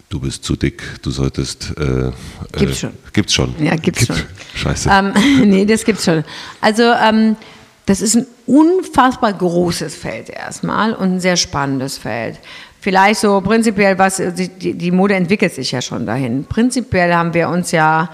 [0.09, 1.75] du bist zu dick, du solltest.
[1.79, 2.11] Äh,
[2.53, 2.91] gibt's schon.
[2.91, 3.55] Äh, gibt's schon.
[3.63, 4.27] Ja, gibt's Gibt, schon.
[4.55, 4.91] Scheiße.
[4.91, 5.13] Ähm,
[5.51, 6.25] nee, das gibt's schon.
[6.61, 7.37] Also ähm,
[7.85, 12.39] das ist ein unfassbar großes Feld erstmal und ein sehr spannendes Feld.
[12.81, 16.45] Vielleicht so prinzipiell, was die, die Mode entwickelt sich ja schon dahin.
[16.45, 18.11] Prinzipiell haben wir uns ja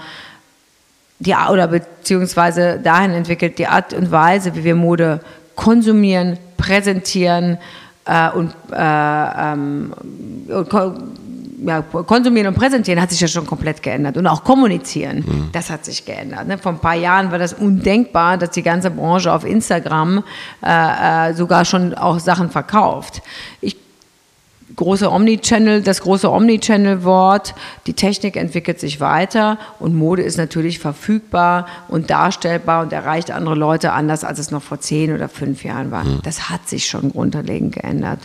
[1.19, 5.21] die oder beziehungsweise dahin entwickelt die Art und Weise, wie wir Mode
[5.55, 7.57] konsumieren, präsentieren
[8.05, 9.93] äh, und, äh, ähm,
[11.65, 14.17] ja, konsumieren und präsentieren hat sich ja schon komplett geändert.
[14.17, 15.49] Und auch kommunizieren, mhm.
[15.53, 16.47] das hat sich geändert.
[16.47, 16.57] Ne?
[16.57, 20.23] Vor ein paar Jahren war das undenkbar, dass die ganze Branche auf Instagram
[20.61, 23.21] äh, äh sogar schon auch Sachen verkauft.
[23.61, 23.77] Ich
[24.75, 27.55] große Omnichannel, das große Omnichannel-Wort.
[27.87, 33.55] Die Technik entwickelt sich weiter und Mode ist natürlich verfügbar und darstellbar und erreicht andere
[33.55, 36.03] Leute anders, als es noch vor zehn oder fünf Jahren war.
[36.03, 36.21] Mhm.
[36.23, 38.19] Das hat sich schon grundlegend geändert.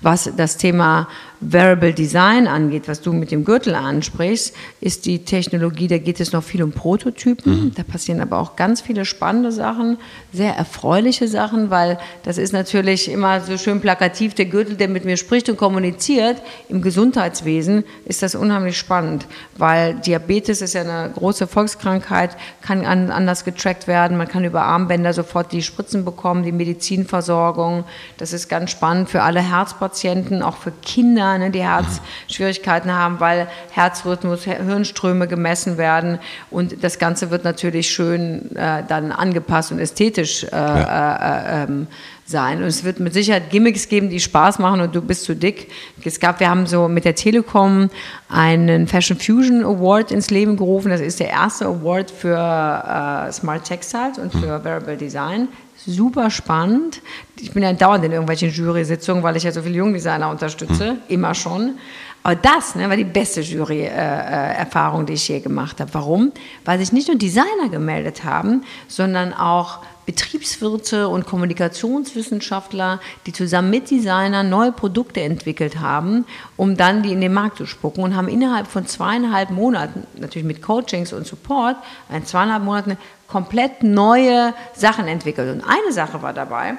[0.00, 1.08] Was das Thema
[1.40, 6.32] Variable Design angeht, was du mit dem Gürtel ansprichst, ist die Technologie, da geht es
[6.32, 7.66] noch viel um Prototypen.
[7.66, 7.72] Mhm.
[7.76, 9.98] Da passieren aber auch ganz viele spannende Sachen,
[10.32, 15.04] sehr erfreuliche Sachen, weil das ist natürlich immer so schön plakativ, der Gürtel, der mit
[15.04, 16.42] mir spricht und kommuniziert.
[16.68, 19.26] Im Gesundheitswesen ist das unheimlich spannend,
[19.56, 24.16] weil Diabetes ist ja eine große Volkskrankheit, kann anders getrackt werden.
[24.16, 27.84] Man kann über Armbänder sofort die Spritzen bekommen, die Medizinversorgung.
[28.16, 33.20] Das ist ganz spannend für alle Herzpatienten, auch für Kinder Kinder, ne, die Herzschwierigkeiten haben,
[33.20, 36.18] weil Herzrhythmus, Hirnströme gemessen werden
[36.50, 41.62] und das Ganze wird natürlich schön äh, dann angepasst und ästhetisch äh, ja.
[41.62, 41.86] äh, ähm,
[42.24, 42.58] sein.
[42.58, 45.70] Und es wird mit Sicherheit Gimmicks geben, die Spaß machen und du bist zu dick.
[46.04, 47.90] Es gab, wir haben so mit der Telekom
[48.28, 50.90] einen Fashion Fusion Award ins Leben gerufen.
[50.90, 55.48] Das ist der erste Award für äh, Smart Textiles und für Variable Design
[55.86, 57.00] super spannend.
[57.40, 60.98] Ich bin ja dauernd in irgendwelchen Jury-Sitzungen, weil ich ja so viele Jungdesigner unterstütze, mhm.
[61.08, 61.78] immer schon.
[62.22, 65.94] Aber das ne, war die beste Jury-Erfahrung, die ich je gemacht habe.
[65.94, 66.32] Warum?
[66.64, 73.90] Weil sich nicht nur Designer gemeldet haben, sondern auch Betriebswirte und Kommunikationswissenschaftler, die zusammen mit
[73.90, 76.24] Designern neue Produkte entwickelt haben,
[76.56, 80.48] um dann die in den Markt zu spucken und haben innerhalb von zweieinhalb Monaten, natürlich
[80.48, 81.76] mit Coachings und Support,
[82.08, 82.96] in zweieinhalb Monaten
[83.26, 85.54] komplett neue Sachen entwickelt.
[85.54, 86.78] Und eine Sache war dabei,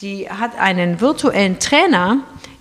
[0.00, 2.18] die hat einen virtuellen Trainer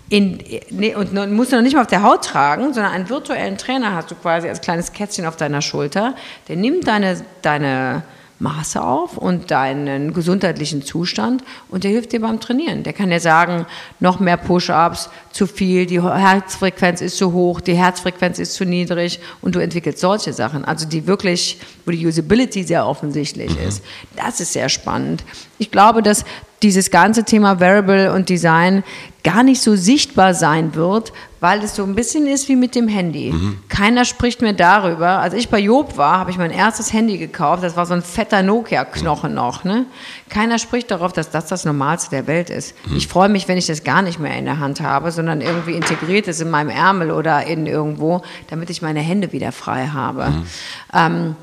[0.10, 0.40] in,
[0.72, 3.94] nee, und musst du noch nicht mal auf der Haut tragen, sondern einen virtuellen Trainer
[3.94, 6.16] hast du quasi als kleines Kätzchen auf deiner Schulter.
[6.48, 8.02] Der nimmt deine, deine
[8.40, 12.84] Maße auf und deinen gesundheitlichen Zustand und der hilft dir beim Trainieren.
[12.84, 13.66] Der kann dir sagen,
[14.00, 19.20] noch mehr Push-ups, zu viel, die Herzfrequenz ist zu hoch, die Herzfrequenz ist zu niedrig
[19.42, 23.68] und du entwickelst solche Sachen, also die wirklich, wo die Usability sehr offensichtlich mhm.
[23.68, 23.84] ist.
[24.16, 25.24] Das ist sehr spannend.
[25.58, 26.26] Ich glaube, dass
[26.64, 28.84] dieses ganze Thema Variable und Design
[29.24, 32.88] gar nicht so sichtbar sein wird, weil es so ein bisschen ist wie mit dem
[32.88, 33.32] Handy.
[33.32, 33.60] Mhm.
[33.70, 35.20] Keiner spricht mehr darüber.
[35.20, 37.64] Als ich bei Job war, habe ich mein erstes Handy gekauft.
[37.64, 39.36] Das war so ein fetter Nokia-Knochen mhm.
[39.36, 39.64] noch.
[39.64, 39.86] Ne?
[40.30, 42.74] Keiner spricht darauf, dass das das Normalste der Welt ist.
[42.88, 42.98] Mhm.
[42.98, 45.74] Ich freue mich, wenn ich das gar nicht mehr in der Hand habe, sondern irgendwie
[45.74, 50.30] integriert ist in meinem Ärmel oder in irgendwo, damit ich meine Hände wieder frei habe.
[50.30, 50.46] Mhm.
[50.94, 51.36] Ähm,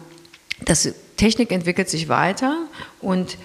[0.64, 2.57] das Technik entwickelt sich weiter
[3.01, 3.36] und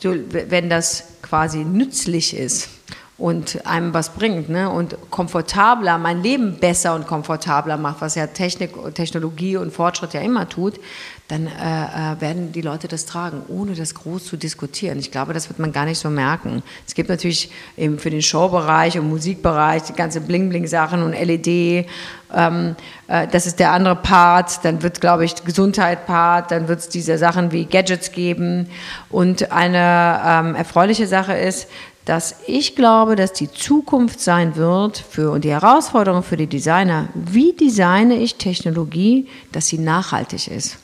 [0.00, 2.68] so, wenn das quasi nützlich ist
[3.16, 4.68] und einem was bringt ne?
[4.70, 10.20] und komfortabler, mein Leben besser und komfortabler macht, was ja Technik, Technologie und Fortschritt ja
[10.20, 10.80] immer tut,
[11.28, 14.98] dann äh, äh, werden die Leute das tragen, ohne das groß zu diskutieren.
[14.98, 16.62] Ich glaube, das wird man gar nicht so merken.
[16.86, 21.86] Es gibt natürlich eben für den Showbereich und Musikbereich die ganze Bling-Bling-Sachen und LED.
[22.34, 22.76] Ähm,
[23.08, 24.64] äh, das ist der andere Part.
[24.64, 26.50] Dann wird, glaube ich, Gesundheit-Part.
[26.50, 28.68] Dann wird es diese Sachen wie Gadgets geben.
[29.08, 31.68] Und eine ähm, erfreuliche Sache ist,
[32.04, 37.08] dass ich glaube, dass die Zukunft sein wird für und die Herausforderung für die Designer,
[37.14, 40.78] wie designe ich Technologie, dass sie nachhaltig ist.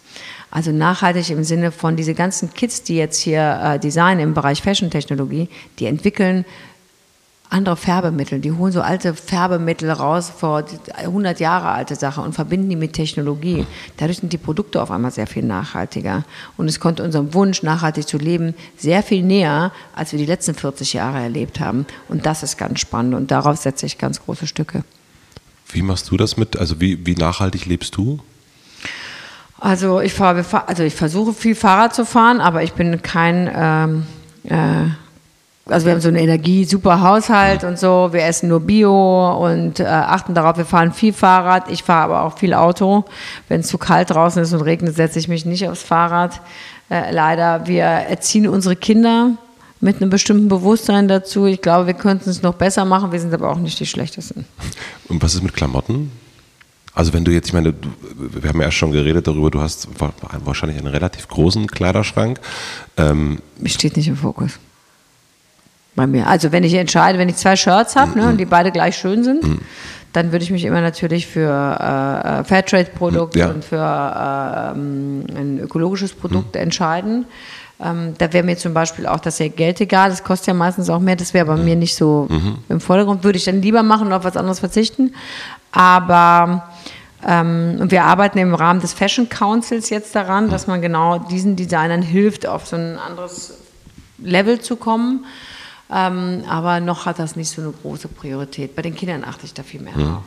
[0.50, 4.62] Also nachhaltig im Sinne von diese ganzen Kids, die jetzt hier äh, designen im Bereich
[4.62, 5.48] Fashion-Technologie,
[5.78, 6.44] die entwickeln
[7.50, 8.38] andere Färbemittel.
[8.40, 10.64] Die holen so alte Färbemittel raus, vor
[10.96, 13.66] 100 Jahre alte Sachen und verbinden die mit Technologie.
[13.96, 16.24] Dadurch sind die Produkte auf einmal sehr viel nachhaltiger.
[16.56, 20.54] Und es kommt unserem Wunsch, nachhaltig zu leben, sehr viel näher, als wir die letzten
[20.54, 21.86] 40 Jahre erlebt haben.
[22.08, 24.84] Und das ist ganz spannend und darauf setze ich ganz große Stücke.
[25.72, 28.20] Wie machst du das mit, also wie, wie nachhaltig lebst du?
[29.58, 34.06] Also ich fahre, also ich versuche viel Fahrrad zu fahren, aber ich bin kein, ähm,
[34.44, 34.88] äh,
[35.70, 38.08] also wir haben so einen Energie-super Haushalt und so.
[38.12, 41.70] Wir essen nur Bio und äh, achten darauf, wir fahren viel Fahrrad.
[41.70, 43.04] Ich fahre aber auch viel Auto.
[43.48, 46.40] Wenn es zu kalt draußen ist und regnet, setze ich mich nicht aufs Fahrrad.
[46.90, 49.32] Äh, leider, wir erziehen unsere Kinder
[49.80, 51.46] mit einem bestimmten Bewusstsein dazu.
[51.46, 53.12] Ich glaube, wir könnten es noch besser machen.
[53.12, 54.44] Wir sind aber auch nicht die Schlechtesten.
[55.08, 56.12] Und was ist mit Klamotten?
[56.92, 59.88] Also wenn du jetzt, ich meine, du, wir haben ja schon geredet darüber, du hast
[60.44, 62.40] wahrscheinlich einen relativ großen Kleiderschrank.
[62.96, 64.58] Ähm, Steht nicht im Fokus.
[66.00, 66.26] Bei mir.
[66.26, 69.22] Also wenn ich entscheide, wenn ich zwei Shirts habe ne, und die beide gleich schön
[69.22, 69.58] sind, mm.
[70.14, 73.50] dann würde ich mich immer natürlich für äh, äh Fairtrade-Produkt ja.
[73.50, 76.58] und für äh, ein ökologisches Produkt mm.
[76.58, 77.26] entscheiden.
[77.82, 81.00] Ähm, da wäre mir zum Beispiel auch das Geld egal, das kostet ja meistens auch
[81.00, 81.64] mehr, das wäre bei mm.
[81.66, 82.54] mir nicht so -hmm.
[82.70, 83.22] im Vordergrund.
[83.22, 85.14] Würde ich dann lieber machen und auf was anderes verzichten.
[85.70, 86.64] Aber
[87.26, 91.56] ähm, und wir arbeiten im Rahmen des Fashion Councils jetzt daran, dass man genau diesen
[91.56, 93.58] Designern hilft, auf so ein anderes
[94.18, 95.26] Level zu kommen.
[95.92, 98.76] Ähm, aber noch hat das nicht so eine große Priorität.
[98.76, 100.22] Bei den Kindern achte ich da viel mehr drauf.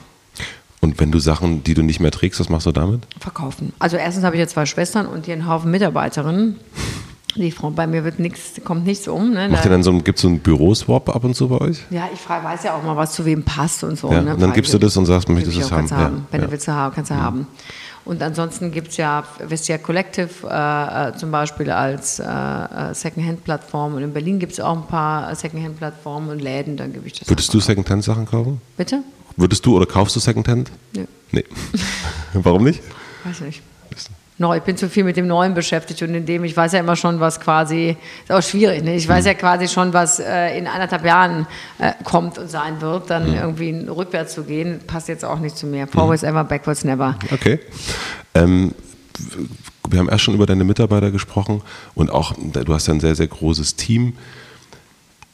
[0.82, 3.08] Und wenn du Sachen, die du nicht mehr trägst, was machst du damit?
[3.18, 3.72] Verkaufen.
[3.80, 6.60] Also erstens habe ich ja zwei Schwestern und hier einen Haufen Mitarbeiterinnen.
[7.36, 9.32] Die Frau, bei mir wird nichts, kommt nichts um.
[9.32, 9.50] Ne?
[9.50, 11.80] Macht ihr dann so gibt es so einen Büroswap ab und zu bei euch?
[11.90, 14.12] Ja, ich frage, weiß ja auch mal, was zu wem passt und so.
[14.12, 14.34] Ja, ne?
[14.34, 15.90] Und dann gibst du das und sagst, möchtest du das haben?
[15.90, 16.16] haben.
[16.18, 16.48] Ja, Wenn ja.
[16.48, 17.22] du willst, kannst du ja.
[17.22, 17.48] haben.
[18.06, 23.96] Und ansonsten gibt es ja Vestia Collective äh, äh, zum Beispiel als äh, äh Secondhand-Plattform.
[23.96, 27.30] Und in Berlin gibt es auch ein paar Secondhand-Plattformen und Läden, dann gebe ich das.
[27.30, 28.62] Würdest du Secondhand-Sachen kaufen?
[28.78, 29.04] Bitte?
[29.38, 30.72] Würdest du oder kaufst du Secondhand?
[30.94, 31.08] Nee.
[31.32, 31.46] Nee.
[32.34, 32.82] Warum nicht?
[33.24, 33.64] Weiß nicht
[34.38, 34.58] neu.
[34.58, 36.96] Ich bin zu viel mit dem Neuen beschäftigt und in dem, ich weiß ja immer
[36.96, 38.96] schon, was quasi, ist auch schwierig, ne?
[38.96, 41.48] ich weiß ja quasi schon, was äh, in anderthalb Jahren
[41.80, 43.36] äh, kommt und sein wird, dann mhm.
[43.36, 45.88] irgendwie rückwärts zu gehen, passt jetzt auch nicht zu mir.
[45.88, 46.30] Forwards mhm.
[46.30, 47.18] ever, backwards never.
[47.32, 47.60] Okay.
[48.34, 48.74] Ähm,
[49.90, 51.62] wir haben erst schon über deine Mitarbeiter gesprochen
[51.94, 54.14] und auch, du hast ja ein sehr, sehr großes Team.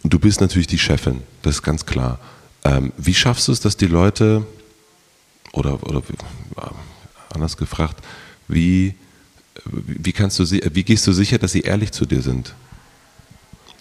[0.03, 2.19] Du bist natürlich die Chefin, das ist ganz klar.
[2.65, 4.45] Ähm, wie schaffst du es, dass die Leute,
[5.53, 6.01] oder, oder
[7.33, 8.03] anders gefragt,
[8.49, 8.95] wie,
[9.65, 12.53] wie, kannst du, wie gehst du sicher, dass sie ehrlich zu dir sind?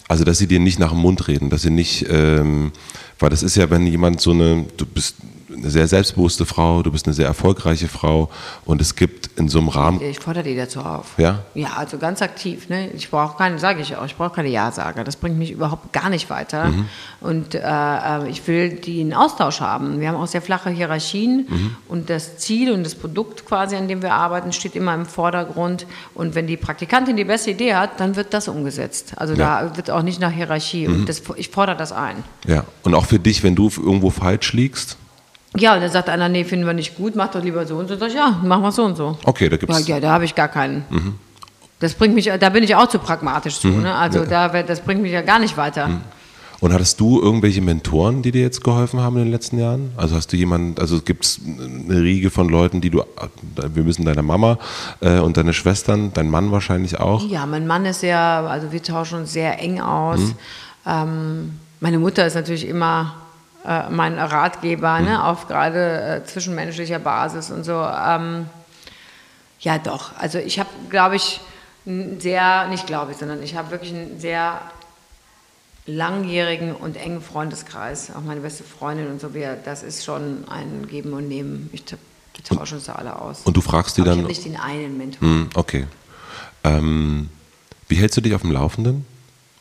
[0.07, 2.71] Also, dass sie dir nicht nach dem Mund reden, dass sie nicht, ähm,
[3.19, 5.15] weil das ist ja, wenn jemand so eine, du bist
[5.53, 8.29] eine sehr selbstbewusste Frau, du bist eine sehr erfolgreiche Frau
[8.65, 10.01] und es gibt in so einem Rahmen.
[10.01, 11.17] Ich fordere die dazu auf.
[11.17, 11.39] Ja?
[11.55, 12.69] Ja, also ganz aktiv.
[12.69, 12.89] Ne?
[12.91, 15.03] Ich brauche keine, sage ich auch, ich brauche keine Ja-Sager.
[15.03, 16.65] Das bringt mich überhaupt gar nicht weiter.
[16.65, 16.85] Mhm.
[17.21, 19.99] Und äh, äh, ich will die einen Austausch haben.
[19.99, 21.75] Wir haben auch sehr flache Hierarchien Mhm.
[21.87, 25.85] und das Ziel und das Produkt quasi, an dem wir arbeiten, steht immer im Vordergrund.
[26.13, 29.13] Und wenn die Praktikantin die beste Idee hat, dann wird das umgesetzt.
[29.15, 29.61] Also Ja.
[29.63, 30.87] da wird auch nicht nach Hierarchie.
[30.87, 30.93] Mhm.
[30.95, 32.23] Und das, ich fordere das ein.
[32.47, 32.63] Ja.
[32.83, 34.97] Und auch für dich, wenn du irgendwo falsch liegst.
[35.57, 37.87] Ja, und dann sagt einer, nee, finden wir nicht gut, mach doch lieber so und
[37.87, 37.97] so.
[37.97, 39.17] Sag ich, ja, machen wir so und so.
[39.25, 39.87] Okay, da gibt es.
[39.87, 40.83] Ja, ja, da habe ich gar keinen.
[41.79, 43.69] Das bringt mich, da bin ich auch zu pragmatisch zu.
[43.69, 43.93] Ne?
[43.95, 45.89] Also da, wär- das bringt mich ja gar nicht weiter.
[46.59, 49.91] Und hattest du irgendwelche Mentoren, die dir jetzt geholfen haben in den letzten Jahren?
[49.95, 53.01] Also hast du jemanden, also gibt es eine Riege von Leuten, die du,
[53.73, 54.57] wir müssen deine Mama
[54.99, 57.25] äh, und deine Schwestern, dein Mann wahrscheinlich auch.
[57.29, 60.19] Ja, mein Mann ist sehr, also wir tauschen uns sehr eng aus.
[60.85, 63.13] Ähm, meine Mutter ist natürlich immer
[63.65, 65.23] äh, mein Ratgeber, ne?
[65.23, 67.73] auf gerade äh, zwischenmenschlicher Basis und so.
[67.73, 68.45] Ähm,
[69.59, 70.15] ja, doch.
[70.17, 71.41] Also ich habe, glaube ich,
[71.85, 74.61] sehr, nicht glaube ich, sondern ich habe wirklich einen sehr
[75.85, 78.11] langjährigen und engen Freundeskreis.
[78.15, 79.29] Auch meine beste Freundin und so.
[79.65, 81.69] Das ist schon ein Geben und Nehmen.
[81.73, 83.41] Ich, wir tauschen uns da alle aus.
[83.43, 84.23] Und du fragst die Aber ich dann.
[84.23, 85.21] habe nicht den einen Mentor.
[85.21, 85.87] Hm, okay.
[86.63, 87.29] Ähm,
[87.87, 89.05] wie hältst du dich auf dem Laufenden?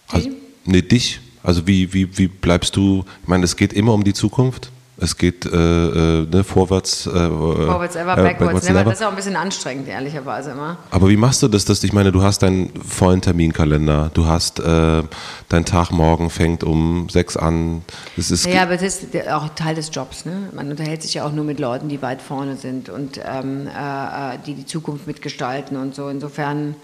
[0.09, 0.37] Also, Wie?
[0.65, 1.21] nee, dich.
[1.49, 4.71] Also wie, wie, wie bleibst du, ich meine, es geht immer um die Zukunft.
[4.99, 7.07] Es geht äh, äh, ne, vorwärts.
[7.07, 8.85] Äh, Forwards ever, äh, backwards, never.
[8.85, 10.77] Das ist auch ein bisschen anstrengend, ehrlicherweise immer.
[10.91, 14.61] Aber wie machst du das, dass ich meine, du hast deinen vollen Terminkalender, du hast
[14.61, 15.03] äh,
[15.49, 17.81] dein Tag morgen fängt um sechs an.
[18.17, 20.27] Das ist Ja, aber das ist auch Teil des Jobs.
[20.27, 20.51] Ne?
[20.53, 24.35] Man unterhält sich ja auch nur mit Leuten, die weit vorne sind und ähm, äh,
[24.35, 26.11] äh, die die Zukunft mitgestalten und so.
[26.11, 26.75] Insofern,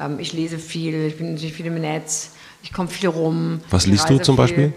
[0.00, 2.30] ähm, ich lese viel, ich bin natürlich viel im Netz,
[2.64, 3.60] ich komme viel rum.
[3.70, 4.42] Was liest du zum viel.
[4.42, 4.72] Beispiel?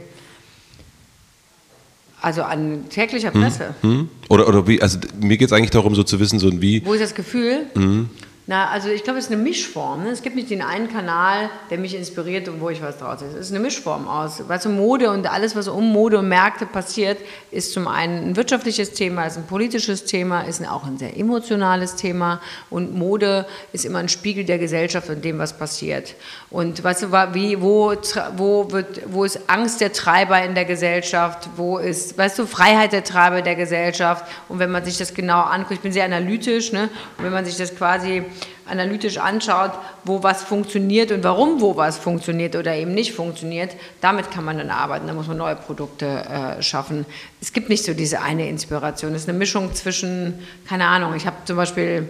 [2.22, 3.76] Also an täglicher Presse.
[3.82, 4.10] hm?
[4.28, 6.86] Oder, oder wie, also mir geht es eigentlich darum, so zu wissen, so wie.
[6.86, 7.68] Wo ist das Gefühl?
[7.76, 8.10] Mhm.
[8.50, 10.06] Na, also ich glaube, es ist eine Mischform.
[10.06, 10.10] Ne?
[10.10, 13.34] Es gibt nicht den einen Kanal, der mich inspiriert und wo ich was draus ist.
[13.34, 14.48] Es ist eine Mischform aus.
[14.48, 17.18] Weißt du, Mode und alles, was um Mode und Märkte passiert,
[17.52, 21.96] ist zum einen ein wirtschaftliches Thema, ist ein politisches Thema, ist auch ein sehr emotionales
[21.96, 22.40] Thema.
[22.70, 26.16] Und Mode ist immer ein Spiegel der Gesellschaft und dem, was passiert.
[26.50, 27.96] Und weißt du, wie, wo,
[28.38, 31.50] wo, wird, wo ist Angst der Treiber in der Gesellschaft?
[31.58, 34.24] Wo ist, weißt du, Freiheit der Treiber der Gesellschaft?
[34.48, 36.90] Und wenn man sich das genau anguckt, ich bin sehr analytisch, ne?
[37.18, 38.24] Und wenn man sich das quasi
[38.70, 39.72] analytisch anschaut,
[40.04, 44.58] wo was funktioniert und warum wo was funktioniert oder eben nicht funktioniert, damit kann man
[44.58, 45.08] dann arbeiten.
[45.08, 47.06] Da muss man neue Produkte äh, schaffen.
[47.42, 49.14] Es gibt nicht so diese eine Inspiration.
[49.14, 52.10] Es ist eine Mischung zwischen, keine Ahnung, ich habe zum Beispiel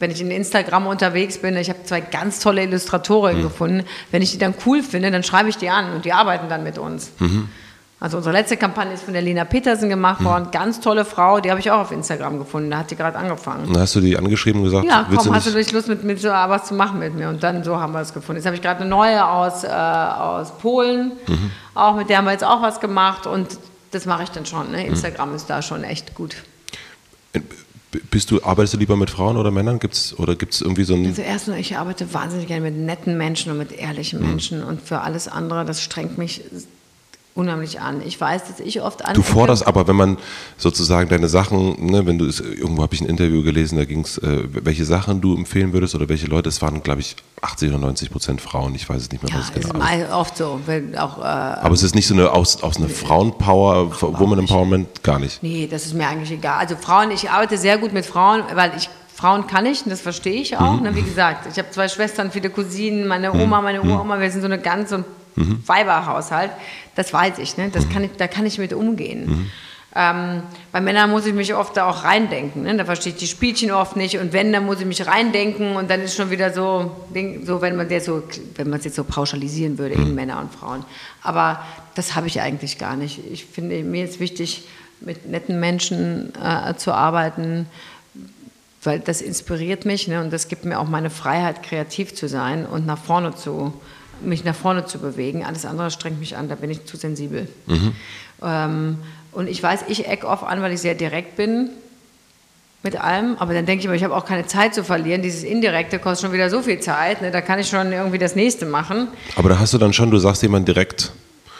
[0.00, 3.84] wenn ich in Instagram unterwegs bin, ich habe zwei ganz tolle Illustratorinnen gefunden.
[4.10, 6.62] Wenn ich die dann cool finde, dann schreibe ich die an und die arbeiten dann
[6.62, 7.10] mit uns.
[8.00, 10.52] Also unsere letzte Kampagne ist von der Lena Petersen gemacht worden.
[10.52, 12.70] Ganz tolle Frau, die habe ich auch auf Instagram gefunden.
[12.70, 13.66] Da hat die gerade angefangen.
[13.66, 15.72] Und dann hast du die angeschrieben und gesagt, Ja, komm, du hast du nicht?
[15.72, 17.28] Lust mit, mit so was zu machen mit mir?
[17.28, 18.36] Und dann so haben wir es gefunden.
[18.38, 21.50] Jetzt habe ich gerade eine neue aus, äh, aus Polen, Mhm.
[21.74, 23.58] auch mit der haben wir jetzt auch was gemacht und
[23.90, 24.66] das mache ich dann schon.
[24.68, 24.72] Mhm.
[24.76, 24.86] Ne?
[24.86, 26.36] Instagram ist da schon echt gut.
[28.10, 29.78] Bist du, arbeitest du lieber mit Frauen oder Männern?
[29.78, 31.06] Gibt's, oder gibt es irgendwie so ein.
[31.06, 34.28] Also erstens, ich arbeite wahnsinnig gerne mit netten Menschen und mit ehrlichen Mhm.
[34.28, 36.42] Menschen und für alles andere, das strengt mich
[37.38, 38.02] unheimlich an.
[38.04, 40.18] Ich weiß, dass ich oft an Du forderst aber, wenn man
[40.56, 44.00] sozusagen deine Sachen, ne, wenn du es, irgendwo habe ich ein Interview gelesen, da ging
[44.00, 47.70] es, äh, welche Sachen du empfehlen würdest oder welche Leute, es waren, glaube ich, 80
[47.70, 50.12] oder 90 Prozent Frauen, ich weiß es nicht mehr, ja, was es genau ist.
[50.12, 50.60] oft so,
[50.98, 55.20] auch äh, Aber es ist nicht so eine aus, aus einer Frauenpower, Woman Empowerment, gar
[55.20, 55.40] nicht.
[55.42, 56.58] Nee, das ist mir eigentlich egal.
[56.58, 60.00] Also Frauen, ich arbeite sehr gut mit Frauen, weil ich Frauen kann ich und das
[60.00, 60.80] verstehe ich auch.
[60.80, 60.94] Ne?
[60.94, 64.46] Wie gesagt, ich habe zwei Schwestern, viele Cousinen, meine Oma, meine Uroma, wir sind so
[64.46, 65.04] eine ganz so ein
[65.66, 66.50] Weiberhaushalt.
[66.94, 67.70] Das weiß ich, ne?
[67.70, 69.50] das kann ich, da kann ich mit umgehen.
[69.94, 72.62] Ähm, bei Männern muss ich mich oft da auch reindenken.
[72.62, 72.76] Ne?
[72.76, 74.18] Da verstehe ich die Spielchen oft nicht.
[74.18, 77.08] Und wenn, dann muss ich mich reindenken und dann ist schon wieder so,
[77.44, 80.84] so wenn man das so, es jetzt so pauschalisieren würde in Männer und Frauen.
[81.22, 81.64] Aber
[81.94, 83.20] das habe ich eigentlich gar nicht.
[83.32, 84.68] Ich finde, mir ist wichtig,
[85.00, 87.66] mit netten Menschen äh, zu arbeiten,
[88.82, 90.20] weil das inspiriert mich ne?
[90.20, 93.72] und das gibt mir auch meine Freiheit, kreativ zu sein und nach vorne zu,
[94.22, 95.44] mich nach vorne zu bewegen.
[95.44, 97.48] Alles andere strengt mich an, da bin ich zu sensibel.
[98.42, 98.98] Ähm,
[99.32, 101.70] und ich weiß, ich eck oft an, weil ich sehr direkt bin
[102.82, 105.20] mit allem, aber dann denke ich mir, ich habe auch keine Zeit zu verlieren.
[105.20, 107.30] Dieses Indirekte kostet schon wieder so viel Zeit, ne?
[107.32, 109.08] da kann ich schon irgendwie das nächste machen.
[109.34, 111.10] Aber da hast du dann schon, du sagst jemand direkt,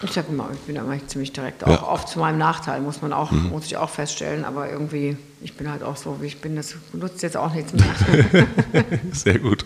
[0.02, 1.68] Ich sage immer, ich bin da eigentlich ziemlich direkt, Ja.
[1.68, 5.54] auch oft zu meinem Nachteil, muss man auch, muss ich auch feststellen, aber irgendwie, ich
[5.54, 8.46] bin halt auch so, wie ich bin, das nutzt jetzt auch nichts mehr.
[9.12, 9.64] Sehr gut.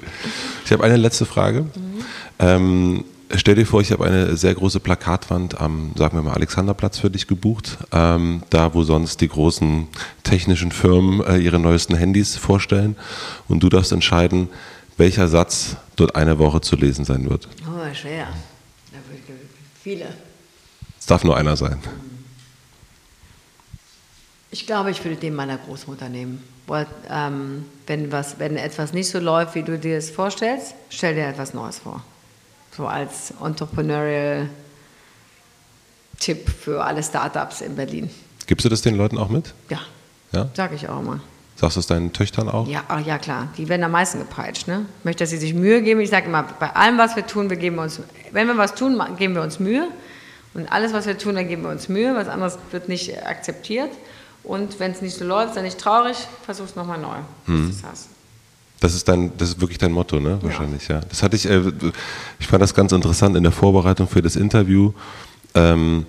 [0.64, 1.66] Ich habe eine letzte Frage.
[2.38, 6.98] Ähm, Stell dir vor, ich habe eine sehr große Plakatwand am, sagen wir mal, Alexanderplatz
[6.98, 7.78] für dich gebucht.
[7.90, 9.88] Ähm, da, wo sonst die großen
[10.22, 12.94] technischen Firmen äh, ihre neuesten Handys vorstellen.
[13.48, 14.50] Und du darfst entscheiden,
[14.98, 17.48] welcher Satz dort eine Woche zu lesen sein wird.
[17.66, 18.28] Oh, schwer.
[19.82, 20.06] Viele.
[21.00, 21.78] Es darf nur einer sein.
[24.52, 26.44] Ich glaube, ich würde den meiner Großmutter nehmen.
[26.66, 31.14] Weil, ähm, wenn, was, wenn etwas nicht so läuft, wie du dir es vorstellst, stell
[31.14, 32.04] dir etwas Neues vor.
[32.76, 34.48] So als Entrepreneurial
[36.18, 38.08] Tipp für alle Startups in Berlin.
[38.46, 39.54] Gibst du das den Leuten auch mit?
[39.68, 39.80] Ja.
[40.32, 40.48] Ja?
[40.54, 41.20] Sag ich auch immer.
[41.56, 42.68] Sagst du es deinen Töchtern auch?
[42.68, 43.48] Ja, ach, ja klar.
[43.56, 44.68] Die werden am meisten gepeitscht.
[44.68, 44.86] Ne?
[44.98, 46.00] Ich möchte, dass sie sich Mühe geben.
[46.00, 48.00] Ich sage immer, bei allem, was wir tun, wir geben uns,
[48.30, 49.88] wenn wir was tun, geben wir uns Mühe.
[50.54, 52.14] Und alles, was wir tun, dann geben wir uns Mühe.
[52.14, 53.90] Was anderes wird nicht akzeptiert.
[54.44, 57.16] Und wenn es nicht so läuft, sei nicht traurig, versuch es nochmal neu,
[57.46, 57.70] Mhm.
[57.70, 58.08] es hast.
[58.80, 60.38] Das ist dein, das ist wirklich dein Motto, ne?
[60.42, 61.00] Wahrscheinlich, ja.
[61.08, 61.60] Das hatte ich, äh,
[62.40, 64.92] ich fand das ganz interessant in der Vorbereitung für das Interview.
[65.54, 66.06] Ähm,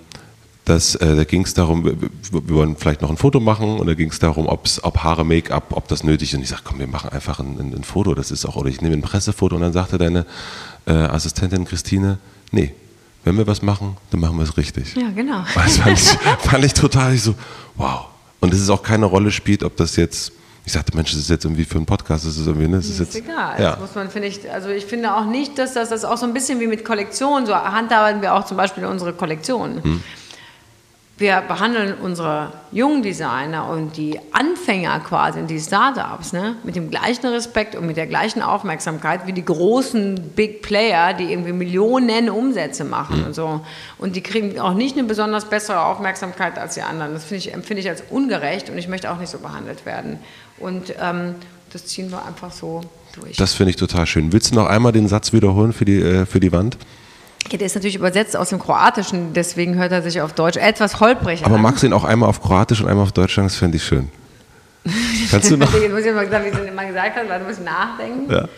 [0.64, 3.86] dass, äh, da ging es darum, wir, wir wollen vielleicht noch ein Foto machen und
[3.86, 6.36] da ging es darum, ob's, ob Haare, Make-up, ob das nötig ist.
[6.38, 8.70] Und ich sage, komm, wir machen einfach ein, ein, ein Foto, das ist auch, oder
[8.70, 10.24] ich nehme ein Pressefoto und dann sagte deine
[10.86, 12.18] äh, Assistentin Christine,
[12.50, 12.72] nee,
[13.24, 14.96] wenn wir was machen, dann machen wir es richtig.
[14.96, 15.44] Ja, genau.
[15.54, 16.08] Das fand ich,
[16.48, 17.34] fand ich total ich so,
[17.76, 18.06] wow.
[18.44, 20.30] Und es ist auch keine Rolle spielt, ob das jetzt,
[20.66, 22.84] ich sagte, Mensch, das ist jetzt irgendwie für einen Podcast, das ist irgendwie, ne, das
[22.84, 23.58] ist ist jetzt, egal.
[23.58, 23.70] ja.
[23.70, 26.26] Das muss man, finde ich, also ich finde auch nicht, dass das, das auch so
[26.26, 29.82] ein bisschen wie mit Kollektionen, so handhaben wir auch zum Beispiel unsere Kollektionen.
[29.82, 30.02] Hm.
[31.16, 36.90] Wir behandeln unsere jungen Designer und die Anfänger quasi und die Startups ne, mit dem
[36.90, 42.30] gleichen Respekt und mit der gleichen Aufmerksamkeit wie die großen Big Player, die irgendwie Millionen
[42.30, 43.26] Umsätze machen Hm.
[43.26, 43.60] und so.
[43.98, 47.12] Und die kriegen auch nicht eine besonders bessere Aufmerksamkeit als die anderen.
[47.12, 50.18] Das ich, empfinde ich als ungerecht und ich möchte auch nicht so behandelt werden.
[50.58, 51.36] Und ähm,
[51.72, 52.80] das ziehen wir einfach so
[53.14, 53.36] durch.
[53.36, 54.32] Das finde ich total schön.
[54.32, 56.76] Willst du noch einmal den Satz wiederholen für die, äh, für die Wand?
[57.50, 60.98] Ja, der ist natürlich übersetzt aus dem Kroatischen, deswegen hört er sich auf Deutsch etwas
[61.00, 61.62] holprig Aber an.
[61.62, 63.48] magst du ihn auch einmal auf Kroatisch und einmal auf Deutsch sagen?
[63.48, 64.10] Das fände ich schön.
[65.30, 65.72] Kannst du noch?
[65.72, 68.30] Jetzt muss ich mal sagen, wie du immer gesagt hast, weil du musst nachdenken.
[68.32, 68.48] Ja.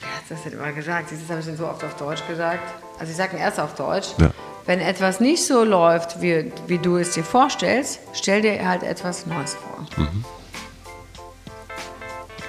[0.00, 1.10] Wer hat das denn immer gesagt?
[1.10, 2.60] Das habe ich denn so oft auf Deutsch gesagt.
[2.98, 4.08] Also ich sage ihn erst auf Deutsch.
[4.18, 4.30] Ja.
[4.66, 9.26] Wenn etwas nicht so läuft, wie, wie du es dir vorstellst, stell dir halt etwas
[9.26, 9.86] Neues vor.
[10.04, 10.24] Mhm.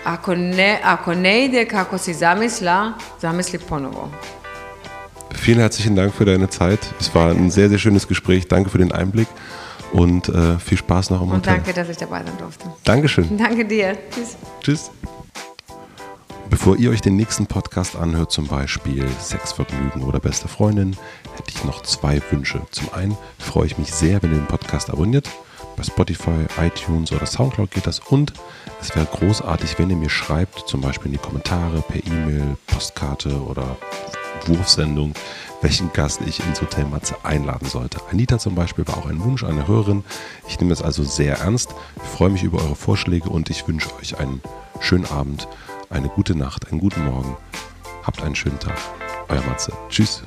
[0.08, 4.10] Ako ne, ako ne ide kako si zamisla, zamisli ponovo.
[5.36, 6.80] Vielen herzlichen Dank für deine Zeit.
[7.00, 8.48] Es war ein sehr, sehr schönes Gespräch.
[8.48, 9.28] Danke für den Einblick
[9.92, 11.56] und äh, viel Spaß noch im Und Hotel.
[11.56, 12.66] danke, dass ich dabei sein durfte.
[12.86, 13.38] Dankeschön.
[13.38, 13.98] Danke dir.
[14.12, 14.38] Tschüss.
[14.62, 14.92] Tschüss.
[16.50, 20.96] Bevor ihr euch den nächsten Podcast anhört, zum Beispiel Sexvergnügen oder beste Freundin,
[21.36, 22.62] hätte ich noch zwei Wünsche.
[22.72, 25.30] Zum einen freue ich mich sehr, wenn ihr den Podcast abonniert.
[25.78, 28.00] Bei Spotify, iTunes oder Soundcloud geht das.
[28.00, 28.34] Und
[28.82, 33.40] es wäre großartig, wenn ihr mir schreibt, zum Beispiel in die Kommentare, per E-Mail, Postkarte
[33.44, 33.78] oder
[34.48, 35.14] Wurfsendung,
[35.62, 38.00] welchen Gast ich ins Hotel Matze einladen sollte.
[38.12, 40.04] Anita zum Beispiel war auch ein Wunsch einer Hörerin.
[40.48, 41.76] Ich nehme das also sehr ernst.
[41.98, 44.42] Ich freue mich über eure Vorschläge und ich wünsche euch einen
[44.80, 45.48] schönen Abend,
[45.92, 47.38] eine gute Nacht, einen guten Morgen.
[48.04, 48.78] Habt einen schönen Tag.
[49.30, 49.72] Euer Matze.
[49.90, 50.24] Tschüss.